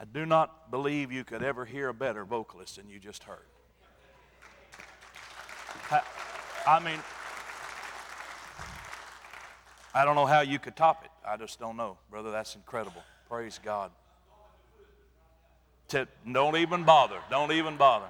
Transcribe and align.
I 0.00 0.04
do 0.04 0.24
not 0.24 0.70
believe 0.70 1.10
you 1.10 1.24
could 1.24 1.42
ever 1.42 1.64
hear 1.64 1.88
a 1.88 1.94
better 1.94 2.24
vocalist 2.24 2.76
than 2.76 2.88
you 2.88 3.00
just 3.00 3.24
heard. 3.24 3.46
I 6.66 6.78
mean, 6.80 7.00
I 9.94 10.04
don't 10.04 10.14
know 10.14 10.26
how 10.26 10.40
you 10.40 10.58
could 10.58 10.76
top 10.76 11.04
it. 11.04 11.10
I 11.26 11.36
just 11.36 11.58
don't 11.58 11.76
know. 11.76 11.98
Brother, 12.10 12.30
that's 12.30 12.54
incredible. 12.54 13.02
Praise 13.28 13.58
God. 13.62 13.90
Don't 15.88 16.56
even 16.56 16.84
bother. 16.84 17.18
Don't 17.30 17.50
even 17.50 17.76
bother. 17.76 18.06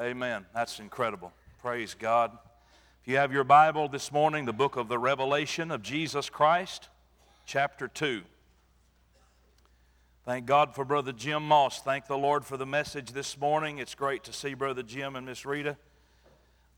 Amen. 0.00 0.46
That's 0.54 0.78
incredible. 0.78 1.32
Praise 1.60 1.94
God. 1.98 2.36
If 3.02 3.08
you 3.08 3.16
have 3.16 3.32
your 3.32 3.44
Bible 3.44 3.88
this 3.88 4.12
morning, 4.12 4.44
the 4.44 4.52
book 4.52 4.76
of 4.76 4.88
the 4.88 4.98
Revelation 4.98 5.70
of 5.70 5.82
Jesus 5.82 6.30
Christ, 6.30 6.90
chapter 7.44 7.88
2. 7.88 8.22
Thank 10.30 10.46
God 10.46 10.76
for 10.76 10.84
Brother 10.84 11.10
Jim 11.10 11.42
Moss. 11.42 11.80
Thank 11.80 12.06
the 12.06 12.16
Lord 12.16 12.44
for 12.44 12.56
the 12.56 12.64
message 12.64 13.10
this 13.10 13.36
morning. 13.36 13.78
It's 13.78 13.96
great 13.96 14.22
to 14.22 14.32
see 14.32 14.54
Brother 14.54 14.84
Jim 14.84 15.16
and 15.16 15.26
Miss 15.26 15.44
Rita. 15.44 15.76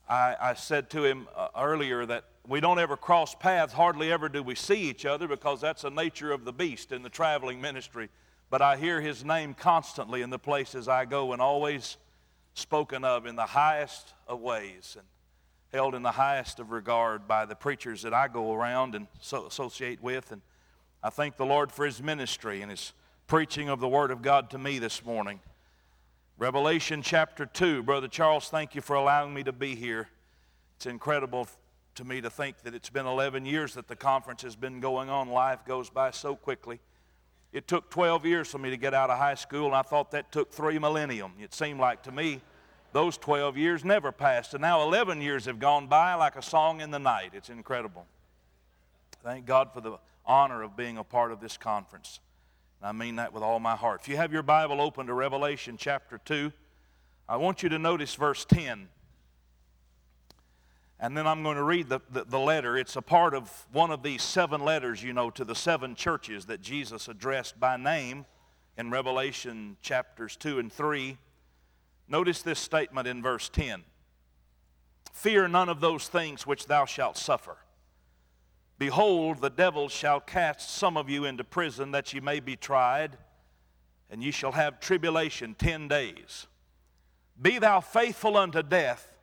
I, 0.08 0.34
I 0.40 0.54
said 0.54 0.88
to 0.88 1.04
him 1.04 1.28
uh, 1.36 1.48
earlier 1.54 2.06
that 2.06 2.24
we 2.48 2.60
don't 2.60 2.78
ever 2.78 2.96
cross 2.96 3.34
paths, 3.34 3.74
hardly 3.74 4.10
ever 4.10 4.30
do 4.30 4.42
we 4.42 4.54
see 4.54 4.88
each 4.88 5.04
other 5.04 5.28
because 5.28 5.60
that's 5.60 5.82
the 5.82 5.90
nature 5.90 6.32
of 6.32 6.46
the 6.46 6.52
beast 6.54 6.92
in 6.92 7.02
the 7.02 7.10
traveling 7.10 7.60
ministry. 7.60 8.08
But 8.48 8.62
I 8.62 8.78
hear 8.78 9.02
his 9.02 9.22
name 9.22 9.52
constantly 9.52 10.22
in 10.22 10.30
the 10.30 10.38
places 10.38 10.88
I 10.88 11.04
go 11.04 11.34
and 11.34 11.42
always 11.42 11.98
spoken 12.54 13.04
of 13.04 13.26
in 13.26 13.36
the 13.36 13.44
highest 13.44 14.14
of 14.26 14.40
ways 14.40 14.96
and 14.98 15.06
held 15.74 15.94
in 15.94 16.02
the 16.02 16.12
highest 16.12 16.58
of 16.58 16.70
regard 16.70 17.28
by 17.28 17.44
the 17.44 17.54
preachers 17.54 18.00
that 18.00 18.14
I 18.14 18.28
go 18.28 18.54
around 18.54 18.94
and 18.94 19.08
so 19.20 19.44
associate 19.44 20.02
with. 20.02 20.32
And 20.32 20.40
I 21.02 21.10
thank 21.10 21.36
the 21.36 21.44
Lord 21.44 21.70
for 21.70 21.84
his 21.84 22.02
ministry 22.02 22.62
and 22.62 22.70
his 22.70 22.94
preaching 23.32 23.70
of 23.70 23.80
the 23.80 23.88
Word 23.88 24.10
of 24.10 24.20
God 24.20 24.50
to 24.50 24.58
me 24.58 24.78
this 24.78 25.06
morning. 25.06 25.40
Revelation 26.36 27.00
chapter 27.00 27.46
2. 27.46 27.82
Brother 27.82 28.06
Charles, 28.06 28.50
thank 28.50 28.74
you 28.74 28.82
for 28.82 28.94
allowing 28.94 29.32
me 29.32 29.42
to 29.42 29.52
be 29.52 29.74
here. 29.74 30.10
It's 30.76 30.84
incredible 30.84 31.48
to 31.94 32.04
me 32.04 32.20
to 32.20 32.28
think 32.28 32.58
that 32.64 32.74
it's 32.74 32.90
been 32.90 33.06
11 33.06 33.46
years 33.46 33.72
that 33.72 33.88
the 33.88 33.96
conference 33.96 34.42
has 34.42 34.54
been 34.54 34.80
going 34.80 35.08
on. 35.08 35.30
Life 35.30 35.64
goes 35.64 35.88
by 35.88 36.10
so 36.10 36.36
quickly. 36.36 36.78
It 37.54 37.66
took 37.66 37.88
12 37.88 38.26
years 38.26 38.48
for 38.50 38.58
me 38.58 38.68
to 38.68 38.76
get 38.76 38.92
out 38.92 39.08
of 39.08 39.16
high 39.16 39.36
school, 39.36 39.64
and 39.64 39.74
I 39.74 39.80
thought 39.80 40.10
that 40.10 40.30
took 40.30 40.52
three 40.52 40.78
millennium. 40.78 41.32
It 41.40 41.54
seemed 41.54 41.80
like 41.80 42.02
to 42.02 42.12
me 42.12 42.42
those 42.92 43.16
12 43.16 43.56
years 43.56 43.82
never 43.82 44.12
passed, 44.12 44.52
and 44.52 44.60
now 44.60 44.82
11 44.82 45.22
years 45.22 45.46
have 45.46 45.58
gone 45.58 45.86
by 45.86 46.12
like 46.12 46.36
a 46.36 46.42
song 46.42 46.82
in 46.82 46.90
the 46.90 46.98
night. 46.98 47.30
It's 47.32 47.48
incredible. 47.48 48.04
Thank 49.24 49.46
God 49.46 49.72
for 49.72 49.80
the 49.80 49.96
honor 50.26 50.62
of 50.62 50.76
being 50.76 50.98
a 50.98 51.04
part 51.04 51.32
of 51.32 51.40
this 51.40 51.56
conference. 51.56 52.20
And 52.82 52.88
I 52.88 52.92
mean 52.92 53.14
that 53.16 53.32
with 53.32 53.44
all 53.44 53.60
my 53.60 53.76
heart. 53.76 54.00
If 54.02 54.08
you 54.08 54.16
have 54.16 54.32
your 54.32 54.42
Bible 54.42 54.80
open 54.80 55.06
to 55.06 55.14
Revelation 55.14 55.76
chapter 55.78 56.18
2, 56.18 56.50
I 57.28 57.36
want 57.36 57.62
you 57.62 57.68
to 57.68 57.78
notice 57.78 58.16
verse 58.16 58.44
10. 58.44 58.88
And 60.98 61.16
then 61.16 61.24
I'm 61.28 61.44
going 61.44 61.56
to 61.56 61.62
read 61.62 61.88
the, 61.88 62.00
the, 62.10 62.24
the, 62.24 62.40
letter. 62.40 62.76
It's 62.76 62.96
a 62.96 63.02
part 63.02 63.34
of 63.34 63.66
one 63.70 63.92
of 63.92 64.02
these 64.02 64.20
seven 64.20 64.64
letters, 64.64 65.00
you 65.00 65.12
know, 65.12 65.30
to 65.30 65.44
the 65.44 65.54
seven 65.54 65.94
churches 65.94 66.46
that 66.46 66.60
Jesus 66.60 67.06
addressed 67.06 67.60
by 67.60 67.76
name 67.76 68.26
in 68.76 68.90
Revelation 68.90 69.76
chapters 69.80 70.36
2 70.36 70.58
and 70.58 70.72
3. 70.72 71.16
Notice 72.08 72.42
this 72.42 72.58
statement 72.58 73.06
in 73.06 73.22
verse 73.22 73.48
10 73.48 73.84
Fear 75.12 75.46
none 75.46 75.68
of 75.68 75.80
those 75.80 76.08
things 76.08 76.48
which 76.48 76.66
thou 76.66 76.84
shalt 76.84 77.16
suffer. 77.16 77.58
Behold, 78.82 79.40
the 79.40 79.48
devil 79.48 79.88
shall 79.88 80.18
cast 80.18 80.68
some 80.68 80.96
of 80.96 81.08
you 81.08 81.24
into 81.24 81.44
prison 81.44 81.92
that 81.92 82.12
ye 82.12 82.18
may 82.18 82.40
be 82.40 82.56
tried, 82.56 83.16
and 84.10 84.24
ye 84.24 84.32
shall 84.32 84.50
have 84.50 84.80
tribulation 84.80 85.54
ten 85.54 85.86
days. 85.86 86.48
Be 87.40 87.60
thou 87.60 87.78
faithful 87.78 88.36
unto 88.36 88.60
death, 88.60 89.16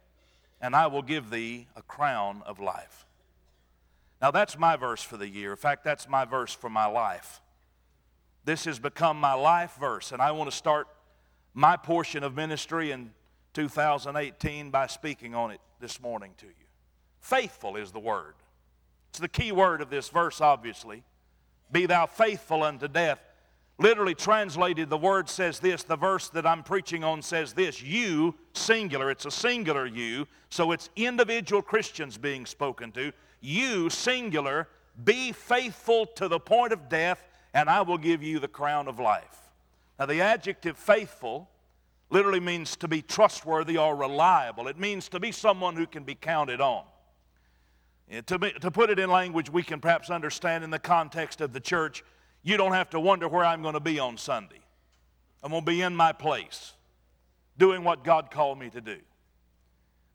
and 0.61 0.73
I 0.73 0.87
will 0.87 1.01
give 1.01 1.29
thee 1.29 1.67
a 1.75 1.81
crown 1.81 2.41
of 2.45 2.61
life. 2.61 3.05
Now, 4.21 4.31
that's 4.31 4.57
my 4.57 4.77
verse 4.77 5.03
for 5.03 5.17
the 5.17 5.27
year. 5.27 5.51
In 5.51 5.57
fact, 5.57 5.83
that's 5.83 6.07
my 6.07 6.23
verse 6.23 6.53
for 6.53 6.69
my 6.69 6.85
life. 6.85 7.41
This 8.45 8.63
has 8.63 8.79
become 8.79 9.19
my 9.19 9.33
life 9.33 9.75
verse, 9.77 10.13
and 10.13 10.21
I 10.21 10.31
want 10.31 10.49
to 10.49 10.55
start 10.55 10.87
my 11.53 11.75
portion 11.75 12.23
of 12.23 12.33
ministry 12.33 12.91
in 12.91 13.11
2018 13.55 14.69
by 14.69 14.87
speaking 14.87 15.35
on 15.35 15.51
it 15.51 15.59
this 15.81 15.99
morning 15.99 16.31
to 16.37 16.45
you. 16.45 16.53
Faithful 17.19 17.75
is 17.75 17.91
the 17.91 17.99
word. 17.99 18.35
It's 19.09 19.19
the 19.19 19.27
key 19.27 19.51
word 19.51 19.81
of 19.81 19.89
this 19.89 20.09
verse, 20.09 20.41
obviously. 20.41 21.03
Be 21.71 21.85
thou 21.85 22.05
faithful 22.05 22.63
unto 22.63 22.87
death. 22.87 23.19
Literally 23.77 24.13
translated, 24.13 24.89
the 24.89 24.97
word 24.97 25.29
says 25.29 25.59
this. 25.59 25.83
The 25.83 25.95
verse 25.95 26.29
that 26.29 26.45
I'm 26.45 26.63
preaching 26.63 27.03
on 27.03 27.21
says 27.21 27.53
this 27.53 27.81
You, 27.81 28.35
singular, 28.53 29.09
it's 29.09 29.25
a 29.25 29.31
singular 29.31 29.85
you, 29.85 30.27
so 30.49 30.71
it's 30.71 30.89
individual 30.95 31.61
Christians 31.61 32.17
being 32.17 32.45
spoken 32.45 32.91
to. 32.91 33.13
You, 33.39 33.89
singular, 33.89 34.67
be 35.03 35.31
faithful 35.31 36.05
to 36.07 36.27
the 36.27 36.39
point 36.39 36.73
of 36.73 36.89
death, 36.89 37.25
and 37.53 37.69
I 37.69 37.81
will 37.81 37.97
give 37.97 38.21
you 38.21 38.39
the 38.39 38.49
crown 38.49 38.87
of 38.87 38.99
life. 38.99 39.49
Now, 39.97 40.07
the 40.07 40.21
adjective 40.21 40.77
faithful 40.77 41.49
literally 42.09 42.39
means 42.39 42.75
to 42.77 42.87
be 42.87 43.01
trustworthy 43.01 43.77
or 43.77 43.95
reliable, 43.95 44.67
it 44.67 44.77
means 44.77 45.07
to 45.09 45.19
be 45.19 45.31
someone 45.31 45.75
who 45.75 45.87
can 45.87 46.03
be 46.03 46.15
counted 46.15 46.59
on. 46.59 46.83
To, 48.25 48.39
be, 48.39 48.51
to 48.53 48.71
put 48.71 48.89
it 48.89 48.97
in 48.97 49.09
language 49.09 49.51
we 49.51 49.61
can 49.61 49.79
perhaps 49.79 50.09
understand 50.09 50.63
in 50.63 50.71
the 50.71 50.79
context 50.79 51.41
of 51.41 51.53
the 51.53 51.59
church, 51.59 52.03
you 52.41 52.57
don't 52.57 52.73
have 52.73 52.89
to 52.91 52.99
wonder 52.99 53.27
where 53.27 53.45
I'm 53.45 53.61
going 53.61 53.75
to 53.75 53.79
be 53.79 53.99
on 53.99 54.17
Sunday. 54.17 54.61
I'm 55.43 55.51
going 55.51 55.63
to 55.63 55.71
be 55.71 55.81
in 55.81 55.95
my 55.95 56.11
place, 56.11 56.73
doing 57.57 57.83
what 57.83 58.03
God 58.03 58.31
called 58.31 58.59
me 58.59 58.69
to 58.71 58.81
do. 58.81 58.97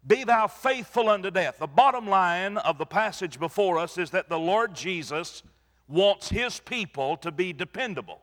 Be 0.07 0.25
thou 0.25 0.49
faithful 0.49 1.09
unto 1.09 1.31
death. 1.31 1.59
The 1.59 1.67
bottom 1.67 2.09
line 2.09 2.59
of 2.59 2.79
the 2.79 2.85
passage 2.85 3.39
before 3.39 3.79
us 3.79 3.97
is 3.97 4.11
that 4.11 4.29
the 4.29 4.39
Lord 4.39 4.75
Jesus 4.75 5.43
wants 5.89 6.29
his 6.29 6.61
people 6.61 7.17
to 7.19 7.31
be 7.31 7.53
dependable. 7.53 8.21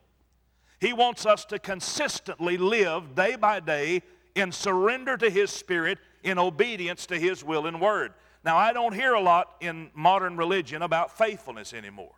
He 0.79 0.93
wants 0.93 1.25
us 1.25 1.45
to 1.45 1.59
consistently 1.59 2.57
live 2.57 3.15
day 3.15 3.35
by 3.35 3.59
day 3.59 4.01
in 4.35 4.51
surrender 4.51 5.17
to 5.17 5.29
his 5.29 5.49
spirit, 5.49 5.97
in 6.23 6.37
obedience 6.37 7.05
to 7.07 7.17
his 7.17 7.43
will 7.43 7.67
and 7.67 7.79
word. 7.79 8.13
Now, 8.43 8.57
I 8.57 8.73
don't 8.73 8.93
hear 8.93 9.13
a 9.13 9.21
lot 9.21 9.55
in 9.61 9.91
modern 9.93 10.35
religion 10.35 10.81
about 10.81 11.15
faithfulness 11.17 11.73
anymore. 11.73 12.15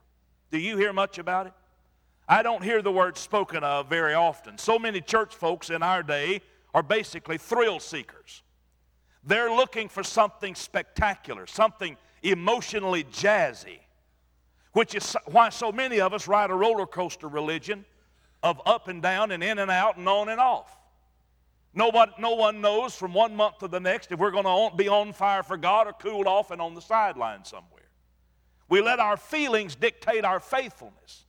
Do 0.51 0.57
you 0.57 0.77
hear 0.77 0.93
much 0.93 1.17
about 1.17 1.47
it? 1.47 1.53
I 2.27 2.43
don't 2.43 2.63
hear 2.63 2.81
the 2.81 2.91
word 2.91 3.17
spoken 3.17 3.63
of 3.63 3.89
very 3.89 4.13
often. 4.13 4.57
So 4.57 4.79
many 4.79 5.01
church 5.01 5.35
folks 5.35 5.69
in 5.69 5.83
our 5.83 6.01
day 6.01 6.41
are 6.73 6.83
basically 6.83 7.37
thrill 7.37 7.79
seekers. 7.79 8.41
They're 9.25 9.51
looking 9.51 9.89
for 9.89 10.03
something 10.03 10.55
spectacular, 10.55 11.45
something 11.47 11.97
emotionally 12.21 13.03
jazzy, 13.05 13.79
which 14.71 14.95
is 14.95 15.15
why 15.25 15.49
so 15.49 15.71
many 15.71 15.99
of 15.99 16.13
us 16.13 16.27
ride 16.27 16.49
a 16.49 16.55
roller 16.55 16.85
coaster 16.85 17.27
religion 17.27 17.85
of 18.41 18.61
up 18.65 18.87
and 18.87 19.01
down 19.01 19.31
and 19.31 19.43
in 19.43 19.59
and 19.59 19.69
out 19.69 19.97
and 19.97 20.07
on 20.07 20.29
and 20.29 20.39
off. 20.39 20.77
Nobody, 21.75 22.11
no 22.19 22.35
one 22.35 22.61
knows 22.61 22.95
from 22.95 23.13
one 23.13 23.35
month 23.35 23.59
to 23.59 23.67
the 23.67 23.79
next 23.79 24.11
if 24.11 24.19
we're 24.19 24.31
going 24.31 24.43
to 24.45 24.75
be 24.75 24.87
on 24.87 25.11
fire 25.11 25.41
for 25.41 25.57
God 25.57 25.87
or 25.87 25.93
cool 25.93 26.27
off 26.27 26.51
and 26.51 26.61
on 26.61 26.75
the 26.75 26.81
sideline 26.81 27.45
somewhere. 27.45 27.81
We 28.69 28.81
let 28.81 28.99
our 28.99 29.17
feelings 29.17 29.75
dictate 29.75 30.23
our 30.23 30.39
faithfulness. 30.39 31.25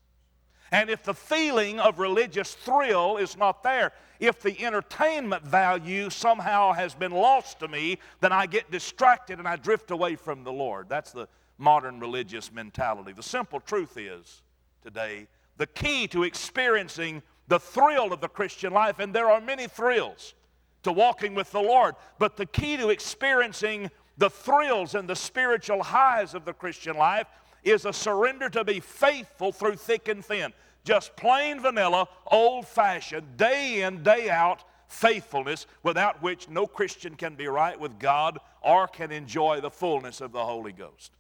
And 0.71 0.91
if 0.91 1.03
the 1.03 1.15
feeling 1.15 1.79
of 1.79 1.99
religious 1.99 2.55
thrill 2.55 3.17
is 3.17 3.37
not 3.37 3.63
there, 3.63 3.93
if 4.21 4.41
the 4.43 4.65
entertainment 4.65 5.45
value 5.45 6.11
somehow 6.11 6.73
has 6.73 6.95
been 6.95 7.13
lost 7.13 7.61
to 7.61 7.69
me, 7.69 7.99
then 8.21 8.33
I 8.33 8.47
get 8.47 8.71
distracted 8.71 9.39
and 9.39 9.49
I 9.49 9.57
drift 9.57 9.91
away 9.91 10.17
from 10.17 10.45
the 10.45 10.53
Lord. 10.53 10.89
That's 10.89 11.13
the 11.13 11.29
modern 11.59 12.01
religious 12.01 12.53
mentality. 12.53 13.13
The 13.13 13.23
simple 13.23 13.61
truth 13.61 13.97
is 13.97 14.43
today 14.83 15.27
the 15.57 15.67
key 15.67 16.09
to 16.09 16.25
experiencing 16.25 17.23
the 17.49 17.61
thrill 17.61 18.13
of 18.13 18.21
the 18.21 18.29
Christian 18.29 18.73
life, 18.73 18.99
and 18.99 19.15
there 19.15 19.31
are 19.31 19.41
many 19.41 19.67
thrills 19.67 20.35
to 20.83 20.93
walking 20.93 21.35
with 21.35 21.51
the 21.51 21.61
Lord, 21.61 21.95
but 22.19 22.37
the 22.37 22.47
key 22.47 22.77
to 22.77 22.91
experiencing 22.91 23.91
the 24.17 24.31
thrills 24.31 24.95
and 24.95 25.09
the 25.09 25.17
spiritual 25.17 25.83
highs 25.83 26.35
of 26.35 26.45
the 26.45 26.53
Christian 26.53 26.97
life 26.97 27.27
is 27.63 27.85
a 27.85 27.93
surrender 27.93 28.49
to 28.51 28.65
be 28.65 28.81
faithful 28.81 29.51
through 29.51 29.77
thick 29.77 30.09
and 30.09 30.25
thin. 30.25 30.53
Just 30.85 31.17
plain 31.17 31.61
vanilla, 31.61 32.07
old 32.27 32.67
fashioned, 32.67 33.37
day 33.37 33.83
in, 33.83 34.03
day 34.03 34.29
out 34.29 34.65
faithfulness, 34.87 35.67
without 35.83 36.23
which 36.23 36.49
no 36.49 36.67
Christian 36.67 37.17
can 37.17 37.35
be 37.35 37.49
right 37.49 37.79
with 37.79 37.99
God 37.99 38.39
or 38.61 38.87
can 38.87 39.11
enjoy 39.11 39.61
the 39.61 39.71
fullness 39.71 40.21
of 40.21 40.33
the 40.33 40.45
Holy 40.45 40.73
Ghost. 40.73 41.11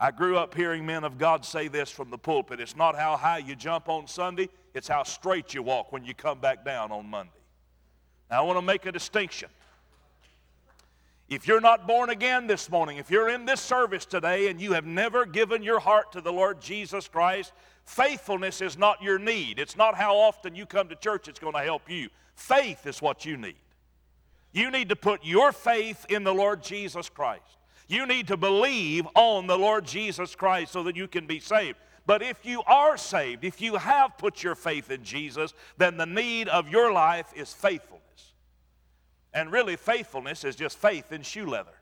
I 0.00 0.12
grew 0.12 0.38
up 0.38 0.54
hearing 0.54 0.86
men 0.86 1.02
of 1.02 1.18
God 1.18 1.44
say 1.44 1.66
this 1.66 1.90
from 1.90 2.10
the 2.10 2.18
pulpit. 2.18 2.60
It's 2.60 2.76
not 2.76 2.96
how 2.96 3.16
high 3.16 3.38
you 3.38 3.56
jump 3.56 3.88
on 3.88 4.06
Sunday, 4.06 4.48
it's 4.78 4.88
how 4.88 5.02
straight 5.02 5.52
you 5.52 5.62
walk 5.62 5.92
when 5.92 6.04
you 6.04 6.14
come 6.14 6.38
back 6.38 6.64
down 6.64 6.92
on 6.92 7.04
Monday. 7.04 7.32
Now, 8.30 8.38
I 8.38 8.46
want 8.46 8.58
to 8.58 8.62
make 8.62 8.86
a 8.86 8.92
distinction. 8.92 9.50
If 11.28 11.46
you're 11.46 11.60
not 11.60 11.86
born 11.86 12.08
again 12.08 12.46
this 12.46 12.70
morning, 12.70 12.96
if 12.96 13.10
you're 13.10 13.28
in 13.28 13.44
this 13.44 13.60
service 13.60 14.06
today 14.06 14.48
and 14.48 14.60
you 14.60 14.72
have 14.72 14.86
never 14.86 15.26
given 15.26 15.62
your 15.62 15.80
heart 15.80 16.12
to 16.12 16.20
the 16.20 16.32
Lord 16.32 16.60
Jesus 16.62 17.08
Christ, 17.08 17.52
faithfulness 17.84 18.62
is 18.62 18.78
not 18.78 19.02
your 19.02 19.18
need. 19.18 19.58
It's 19.58 19.76
not 19.76 19.94
how 19.96 20.16
often 20.16 20.54
you 20.54 20.64
come 20.64 20.88
to 20.88 20.94
church 20.94 21.26
that's 21.26 21.40
going 21.40 21.54
to 21.54 21.60
help 21.60 21.90
you. 21.90 22.08
Faith 22.34 22.86
is 22.86 23.02
what 23.02 23.26
you 23.26 23.36
need. 23.36 23.56
You 24.52 24.70
need 24.70 24.88
to 24.88 24.96
put 24.96 25.24
your 25.24 25.52
faith 25.52 26.06
in 26.08 26.24
the 26.24 26.32
Lord 26.32 26.62
Jesus 26.62 27.10
Christ. 27.10 27.58
You 27.88 28.06
need 28.06 28.28
to 28.28 28.36
believe 28.36 29.06
on 29.14 29.46
the 29.48 29.58
Lord 29.58 29.84
Jesus 29.84 30.34
Christ 30.34 30.72
so 30.72 30.84
that 30.84 30.96
you 30.96 31.08
can 31.08 31.26
be 31.26 31.40
saved. 31.40 31.78
But 32.08 32.22
if 32.22 32.46
you 32.46 32.62
are 32.62 32.96
saved, 32.96 33.44
if 33.44 33.60
you 33.60 33.76
have 33.76 34.16
put 34.16 34.42
your 34.42 34.54
faith 34.54 34.90
in 34.90 35.04
Jesus, 35.04 35.52
then 35.76 35.98
the 35.98 36.06
need 36.06 36.48
of 36.48 36.70
your 36.70 36.90
life 36.90 37.30
is 37.36 37.52
faithfulness. 37.52 38.32
And 39.34 39.52
really, 39.52 39.76
faithfulness 39.76 40.42
is 40.42 40.56
just 40.56 40.78
faith 40.78 41.12
in 41.12 41.20
shoe 41.20 41.44
leather. 41.44 41.74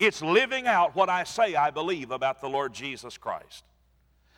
It's 0.00 0.22
living 0.22 0.66
out 0.66 0.96
what 0.96 1.08
I 1.08 1.22
say 1.22 1.54
I 1.54 1.70
believe 1.70 2.10
about 2.10 2.40
the 2.40 2.48
Lord 2.48 2.72
Jesus 2.74 3.16
Christ. 3.16 3.62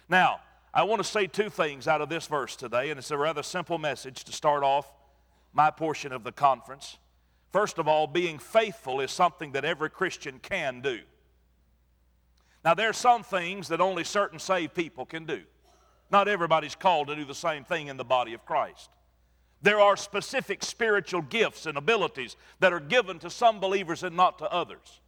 Now, 0.06 0.40
I 0.74 0.82
want 0.82 1.02
to 1.02 1.08
say 1.08 1.28
two 1.28 1.48
things 1.48 1.88
out 1.88 2.02
of 2.02 2.10
this 2.10 2.26
verse 2.26 2.54
today, 2.54 2.90
and 2.90 2.98
it's 2.98 3.10
a 3.10 3.16
rather 3.16 3.42
simple 3.42 3.78
message 3.78 4.22
to 4.24 4.32
start 4.32 4.62
off 4.62 4.92
my 5.54 5.70
portion 5.70 6.12
of 6.12 6.24
the 6.24 6.32
conference. 6.32 6.98
First 7.52 7.78
of 7.78 7.88
all, 7.88 8.06
being 8.06 8.38
faithful 8.38 9.00
is 9.00 9.10
something 9.10 9.52
that 9.52 9.64
every 9.64 9.88
Christian 9.88 10.40
can 10.40 10.82
do. 10.82 11.00
Now, 12.64 12.74
there 12.74 12.88
are 12.88 12.94
some 12.94 13.22
things 13.22 13.68
that 13.68 13.80
only 13.80 14.04
certain 14.04 14.38
saved 14.38 14.74
people 14.74 15.04
can 15.04 15.26
do. 15.26 15.42
Not 16.10 16.28
everybody's 16.28 16.74
called 16.74 17.08
to 17.08 17.16
do 17.16 17.24
the 17.24 17.34
same 17.34 17.64
thing 17.64 17.88
in 17.88 17.96
the 17.96 18.04
body 18.04 18.34
of 18.34 18.46
Christ. 18.46 18.90
There 19.60 19.80
are 19.80 19.96
specific 19.96 20.62
spiritual 20.62 21.22
gifts 21.22 21.66
and 21.66 21.76
abilities 21.76 22.36
that 22.60 22.72
are 22.72 22.80
given 22.80 23.18
to 23.20 23.30
some 23.30 23.60
believers 23.60 24.02
and 24.02 24.16
not 24.16 24.38
to 24.38 24.50
others. 24.50 25.00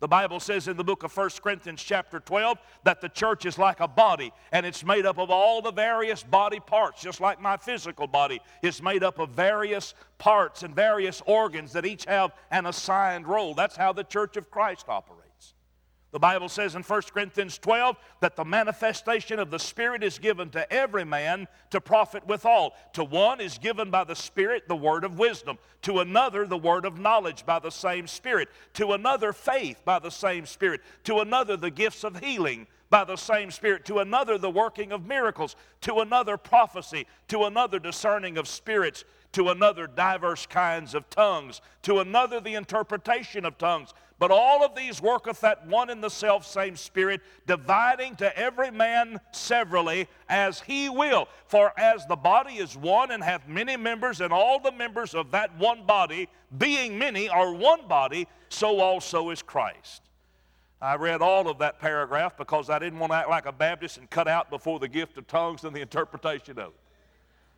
The 0.00 0.08
Bible 0.08 0.38
says 0.38 0.68
in 0.68 0.76
the 0.76 0.84
book 0.84 1.02
of 1.02 1.16
1 1.16 1.30
Corinthians, 1.42 1.82
chapter 1.82 2.20
12, 2.20 2.58
that 2.84 3.00
the 3.00 3.08
church 3.08 3.44
is 3.46 3.58
like 3.58 3.80
a 3.80 3.88
body 3.88 4.32
and 4.52 4.64
it's 4.64 4.84
made 4.84 5.06
up 5.06 5.18
of 5.18 5.30
all 5.30 5.60
the 5.60 5.72
various 5.72 6.22
body 6.22 6.60
parts, 6.60 7.02
just 7.02 7.20
like 7.20 7.40
my 7.40 7.56
physical 7.56 8.06
body 8.06 8.40
is 8.62 8.80
made 8.80 9.02
up 9.02 9.18
of 9.18 9.30
various 9.30 9.94
parts 10.18 10.62
and 10.62 10.74
various 10.74 11.20
organs 11.26 11.72
that 11.72 11.84
each 11.84 12.04
have 12.04 12.32
an 12.52 12.66
assigned 12.66 13.26
role. 13.26 13.54
That's 13.54 13.76
how 13.76 13.92
the 13.92 14.04
church 14.04 14.36
of 14.36 14.50
Christ 14.50 14.88
operates. 14.88 15.27
The 16.10 16.18
Bible 16.18 16.48
says 16.48 16.74
in 16.74 16.82
1 16.82 17.02
Corinthians 17.12 17.58
12 17.58 17.96
that 18.20 18.34
the 18.34 18.44
manifestation 18.44 19.38
of 19.38 19.50
the 19.50 19.58
Spirit 19.58 20.02
is 20.02 20.18
given 20.18 20.48
to 20.50 20.72
every 20.72 21.04
man 21.04 21.46
to 21.70 21.82
profit 21.82 22.26
withal. 22.26 22.74
To 22.94 23.04
one 23.04 23.42
is 23.42 23.58
given 23.58 23.90
by 23.90 24.04
the 24.04 24.16
Spirit 24.16 24.68
the 24.68 24.76
word 24.76 25.04
of 25.04 25.18
wisdom, 25.18 25.58
to 25.82 26.00
another 26.00 26.46
the 26.46 26.56
word 26.56 26.86
of 26.86 26.98
knowledge 26.98 27.44
by 27.44 27.58
the 27.58 27.70
same 27.70 28.06
Spirit, 28.06 28.48
to 28.74 28.92
another 28.92 29.34
faith 29.34 29.82
by 29.84 29.98
the 29.98 30.10
same 30.10 30.46
Spirit, 30.46 30.80
to 31.04 31.18
another 31.18 31.58
the 31.58 31.70
gifts 31.70 32.04
of 32.04 32.20
healing 32.20 32.66
by 32.90 33.04
the 33.04 33.16
same 33.16 33.50
Spirit, 33.50 33.84
to 33.86 33.98
another 33.98 34.38
the 34.38 34.50
working 34.50 34.92
of 34.92 35.06
miracles, 35.06 35.56
to 35.82 35.96
another 35.96 36.36
prophecy, 36.36 37.06
to 37.28 37.44
another 37.44 37.78
discerning 37.78 38.38
of 38.38 38.48
spirits, 38.48 39.04
to 39.32 39.50
another 39.50 39.86
diverse 39.86 40.46
kinds 40.46 40.94
of 40.94 41.08
tongues, 41.10 41.60
to 41.82 41.98
another 41.98 42.40
the 42.40 42.54
interpretation 42.54 43.44
of 43.44 43.58
tongues. 43.58 43.92
But 44.18 44.30
all 44.32 44.64
of 44.64 44.74
these 44.74 45.00
worketh 45.00 45.40
that 45.42 45.66
one 45.68 45.90
and 45.90 46.02
the 46.02 46.08
self 46.08 46.44
same 46.46 46.76
Spirit, 46.76 47.20
dividing 47.46 48.16
to 48.16 48.36
every 48.36 48.70
man 48.70 49.20
severally 49.32 50.08
as 50.28 50.60
he 50.60 50.88
will. 50.88 51.28
For 51.46 51.72
as 51.78 52.04
the 52.06 52.16
body 52.16 52.54
is 52.54 52.76
one 52.76 53.10
and 53.10 53.22
hath 53.22 53.46
many 53.46 53.76
members, 53.76 54.20
and 54.20 54.32
all 54.32 54.58
the 54.58 54.72
members 54.72 55.14
of 55.14 55.30
that 55.32 55.56
one 55.58 55.84
body, 55.86 56.28
being 56.56 56.98
many, 56.98 57.28
are 57.28 57.52
one 57.52 57.86
body, 57.86 58.26
so 58.48 58.80
also 58.80 59.30
is 59.30 59.42
Christ. 59.42 60.07
I 60.80 60.94
read 60.94 61.22
all 61.22 61.48
of 61.48 61.58
that 61.58 61.80
paragraph 61.80 62.36
because 62.36 62.70
I 62.70 62.78
didn't 62.78 63.00
want 63.00 63.10
to 63.10 63.16
act 63.16 63.28
like 63.28 63.46
a 63.46 63.52
Baptist 63.52 63.98
and 63.98 64.08
cut 64.08 64.28
out 64.28 64.48
before 64.48 64.78
the 64.78 64.86
gift 64.86 65.18
of 65.18 65.26
tongues 65.26 65.64
and 65.64 65.74
the 65.74 65.80
interpretation 65.80 66.58
of 66.58 66.68
it. 66.68 66.74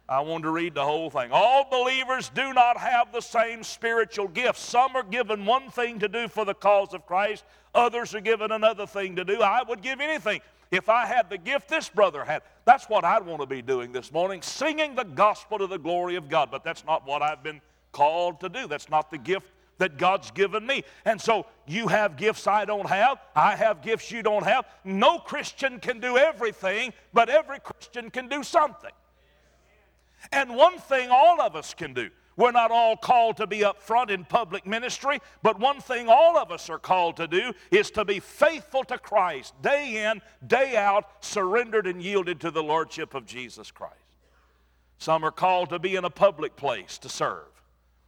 I 0.08 0.20
wanted 0.20 0.44
to 0.44 0.50
read 0.50 0.74
the 0.74 0.84
whole 0.84 1.08
thing. 1.08 1.30
All 1.30 1.68
believers 1.70 2.30
do 2.34 2.52
not 2.52 2.78
have 2.78 3.12
the 3.12 3.20
same 3.20 3.62
spiritual 3.62 4.26
gifts. 4.26 4.60
Some 4.60 4.96
are 4.96 5.04
given 5.04 5.46
one 5.46 5.70
thing 5.70 6.00
to 6.00 6.08
do 6.08 6.26
for 6.26 6.44
the 6.44 6.54
cause 6.54 6.94
of 6.94 7.06
Christ, 7.06 7.44
others 7.74 8.14
are 8.14 8.20
given 8.20 8.50
another 8.50 8.86
thing 8.86 9.14
to 9.16 9.24
do. 9.24 9.40
I 9.40 9.62
would 9.62 9.82
give 9.82 10.00
anything 10.00 10.40
if 10.72 10.88
I 10.88 11.06
had 11.06 11.30
the 11.30 11.38
gift 11.38 11.68
this 11.68 11.88
brother 11.88 12.24
had. 12.24 12.42
That's 12.64 12.88
what 12.88 13.04
I'd 13.04 13.24
want 13.24 13.40
to 13.40 13.46
be 13.46 13.62
doing 13.62 13.92
this 13.92 14.10
morning, 14.10 14.42
singing 14.42 14.94
the 14.94 15.04
gospel 15.04 15.58
to 15.58 15.66
the 15.66 15.78
glory 15.78 16.16
of 16.16 16.28
God. 16.28 16.50
But 16.50 16.64
that's 16.64 16.84
not 16.84 17.06
what 17.06 17.22
I've 17.22 17.42
been 17.42 17.60
called 17.92 18.40
to 18.40 18.48
do. 18.48 18.66
That's 18.66 18.88
not 18.88 19.10
the 19.10 19.18
gift 19.18 19.46
that 19.80 19.96
God's 19.98 20.30
given 20.30 20.64
me. 20.66 20.84
And 21.04 21.20
so 21.20 21.46
you 21.66 21.88
have 21.88 22.16
gifts 22.16 22.46
I 22.46 22.64
don't 22.64 22.88
have. 22.88 23.18
I 23.34 23.56
have 23.56 23.82
gifts 23.82 24.12
you 24.12 24.22
don't 24.22 24.44
have. 24.44 24.66
No 24.84 25.18
Christian 25.18 25.80
can 25.80 25.98
do 25.98 26.16
everything, 26.16 26.92
but 27.12 27.28
every 27.28 27.58
Christian 27.58 28.10
can 28.10 28.28
do 28.28 28.42
something. 28.42 28.92
And 30.32 30.54
one 30.54 30.78
thing 30.78 31.08
all 31.10 31.40
of 31.40 31.56
us 31.56 31.74
can 31.74 31.94
do. 31.94 32.10
We're 32.36 32.52
not 32.52 32.70
all 32.70 32.96
called 32.96 33.38
to 33.38 33.46
be 33.46 33.64
up 33.64 33.82
front 33.82 34.10
in 34.10 34.24
public 34.24 34.66
ministry, 34.66 35.20
but 35.42 35.58
one 35.58 35.80
thing 35.80 36.08
all 36.08 36.38
of 36.38 36.52
us 36.52 36.70
are 36.70 36.78
called 36.78 37.16
to 37.16 37.26
do 37.26 37.52
is 37.70 37.90
to 37.92 38.04
be 38.04 38.20
faithful 38.20 38.84
to 38.84 38.98
Christ, 38.98 39.60
day 39.60 40.06
in, 40.06 40.22
day 40.46 40.76
out, 40.76 41.24
surrendered 41.24 41.86
and 41.86 42.02
yielded 42.02 42.40
to 42.40 42.50
the 42.50 42.62
Lordship 42.62 43.14
of 43.14 43.26
Jesus 43.26 43.70
Christ. 43.70 43.94
Some 44.98 45.24
are 45.24 45.30
called 45.30 45.70
to 45.70 45.78
be 45.78 45.96
in 45.96 46.04
a 46.04 46.10
public 46.10 46.56
place 46.56 46.98
to 46.98 47.08
serve. 47.08 47.59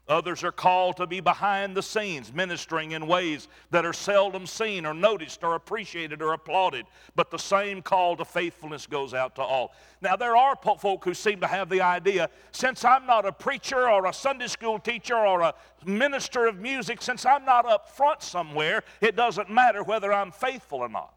Others 0.08 0.42
are 0.42 0.52
called 0.52 0.96
to 0.96 1.06
be 1.06 1.20
behind 1.20 1.76
the 1.76 1.82
scenes, 1.82 2.32
ministering 2.32 2.90
in 2.90 3.06
ways 3.06 3.46
that 3.70 3.86
are 3.86 3.92
seldom 3.92 4.46
seen 4.46 4.84
or 4.84 4.92
noticed 4.92 5.44
or 5.44 5.54
appreciated 5.54 6.20
or 6.20 6.32
applauded. 6.32 6.86
But 7.14 7.30
the 7.30 7.38
same 7.38 7.82
call 7.82 8.16
to 8.16 8.24
faithfulness 8.24 8.86
goes 8.86 9.14
out 9.14 9.36
to 9.36 9.42
all. 9.42 9.72
Now, 10.00 10.16
there 10.16 10.36
are 10.36 10.56
folk 10.56 11.04
who 11.04 11.14
seem 11.14 11.40
to 11.40 11.46
have 11.46 11.68
the 11.68 11.80
idea 11.80 12.30
since 12.50 12.84
I'm 12.84 13.06
not 13.06 13.24
a 13.24 13.32
preacher 13.32 13.88
or 13.88 14.06
a 14.06 14.12
Sunday 14.12 14.48
school 14.48 14.80
teacher 14.80 15.16
or 15.16 15.40
a 15.40 15.54
minister 15.86 16.46
of 16.46 16.58
music, 16.58 17.00
since 17.00 17.24
I'm 17.24 17.44
not 17.44 17.64
up 17.64 17.88
front 17.88 18.22
somewhere, 18.22 18.82
it 19.00 19.14
doesn't 19.14 19.50
matter 19.50 19.84
whether 19.84 20.12
I'm 20.12 20.32
faithful 20.32 20.80
or 20.80 20.88
not. 20.88 21.14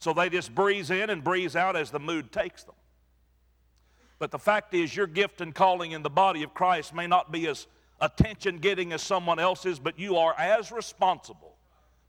So 0.00 0.12
they 0.12 0.28
just 0.28 0.52
breeze 0.52 0.90
in 0.90 1.08
and 1.10 1.22
breeze 1.22 1.54
out 1.54 1.76
as 1.76 1.92
the 1.92 2.00
mood 2.00 2.32
takes 2.32 2.64
them. 2.64 2.74
But 4.18 4.32
the 4.32 4.38
fact 4.40 4.74
is, 4.74 4.96
your 4.96 5.06
gift 5.06 5.40
and 5.40 5.54
calling 5.54 5.92
in 5.92 6.02
the 6.02 6.10
body 6.10 6.42
of 6.42 6.52
Christ 6.52 6.92
may 6.92 7.06
not 7.06 7.30
be 7.30 7.46
as 7.46 7.68
attention 8.02 8.58
getting 8.58 8.92
as 8.92 9.00
someone 9.00 9.38
else's, 9.38 9.78
but 9.78 9.98
you 9.98 10.16
are 10.16 10.34
as 10.38 10.70
responsible 10.70 11.54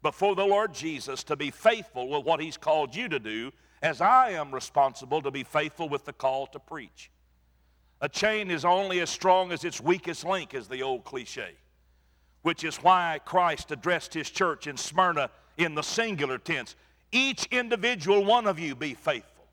before 0.01 0.35
the 0.35 0.45
Lord 0.45 0.73
Jesus 0.73 1.23
to 1.25 1.37
be 1.37 1.51
faithful 1.51 2.09
with 2.09 2.25
what 2.25 2.41
He's 2.41 2.57
called 2.57 2.93
you 2.93 3.07
to 3.07 3.19
do 3.19 3.51
as 3.81 4.01
I 4.01 4.31
am 4.31 4.53
responsible 4.53 5.21
to 5.21 5.31
be 5.31 5.43
faithful 5.43 5.87
with 5.87 6.03
the 6.03 6.11
call 6.11 6.47
to 6.47 6.59
preach. 6.59 7.11
A 8.01 8.09
chain 8.09 8.51
is 8.51 8.65
only 8.65 8.99
as 8.99 9.09
strong 9.09 9.51
as 9.51 9.63
its 9.63 9.79
weakest 9.79 10.25
link, 10.25 10.53
is 10.53 10.67
the 10.67 10.81
old 10.81 11.05
cliche, 11.05 11.51
which 12.41 12.63
is 12.63 12.77
why 12.77 13.19
Christ 13.23 13.71
addressed 13.71 14.13
His 14.13 14.29
church 14.29 14.67
in 14.67 14.75
Smyrna 14.75 15.29
in 15.57 15.75
the 15.75 15.83
singular 15.83 16.39
tense. 16.39 16.75
Each 17.11 17.45
individual 17.45 18.25
one 18.25 18.47
of 18.47 18.57
you 18.57 18.75
be 18.75 18.95
faithful. 18.95 19.45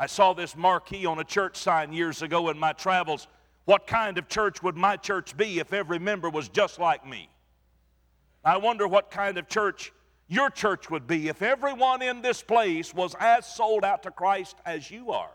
I 0.00 0.06
saw 0.06 0.32
this 0.32 0.56
marquee 0.56 1.06
on 1.06 1.18
a 1.18 1.24
church 1.24 1.56
sign 1.56 1.92
years 1.92 2.22
ago 2.22 2.48
in 2.48 2.58
my 2.58 2.72
travels 2.72 3.28
what 3.64 3.86
kind 3.86 4.18
of 4.18 4.28
church 4.28 4.62
would 4.62 4.76
my 4.76 4.96
church 4.96 5.36
be 5.36 5.58
if 5.58 5.72
every 5.72 5.98
member 5.98 6.28
was 6.28 6.48
just 6.48 6.78
like 6.78 7.06
me? 7.06 7.28
I 8.44 8.58
wonder 8.58 8.86
what 8.86 9.10
kind 9.10 9.38
of 9.38 9.48
church 9.48 9.92
your 10.28 10.50
church 10.50 10.90
would 10.90 11.06
be 11.06 11.28
if 11.28 11.42
everyone 11.42 12.02
in 12.02 12.22
this 12.22 12.42
place 12.42 12.94
was 12.94 13.14
as 13.18 13.46
sold 13.46 13.84
out 13.84 14.02
to 14.02 14.10
Christ 14.10 14.56
as 14.66 14.90
you 14.90 15.12
are, 15.12 15.30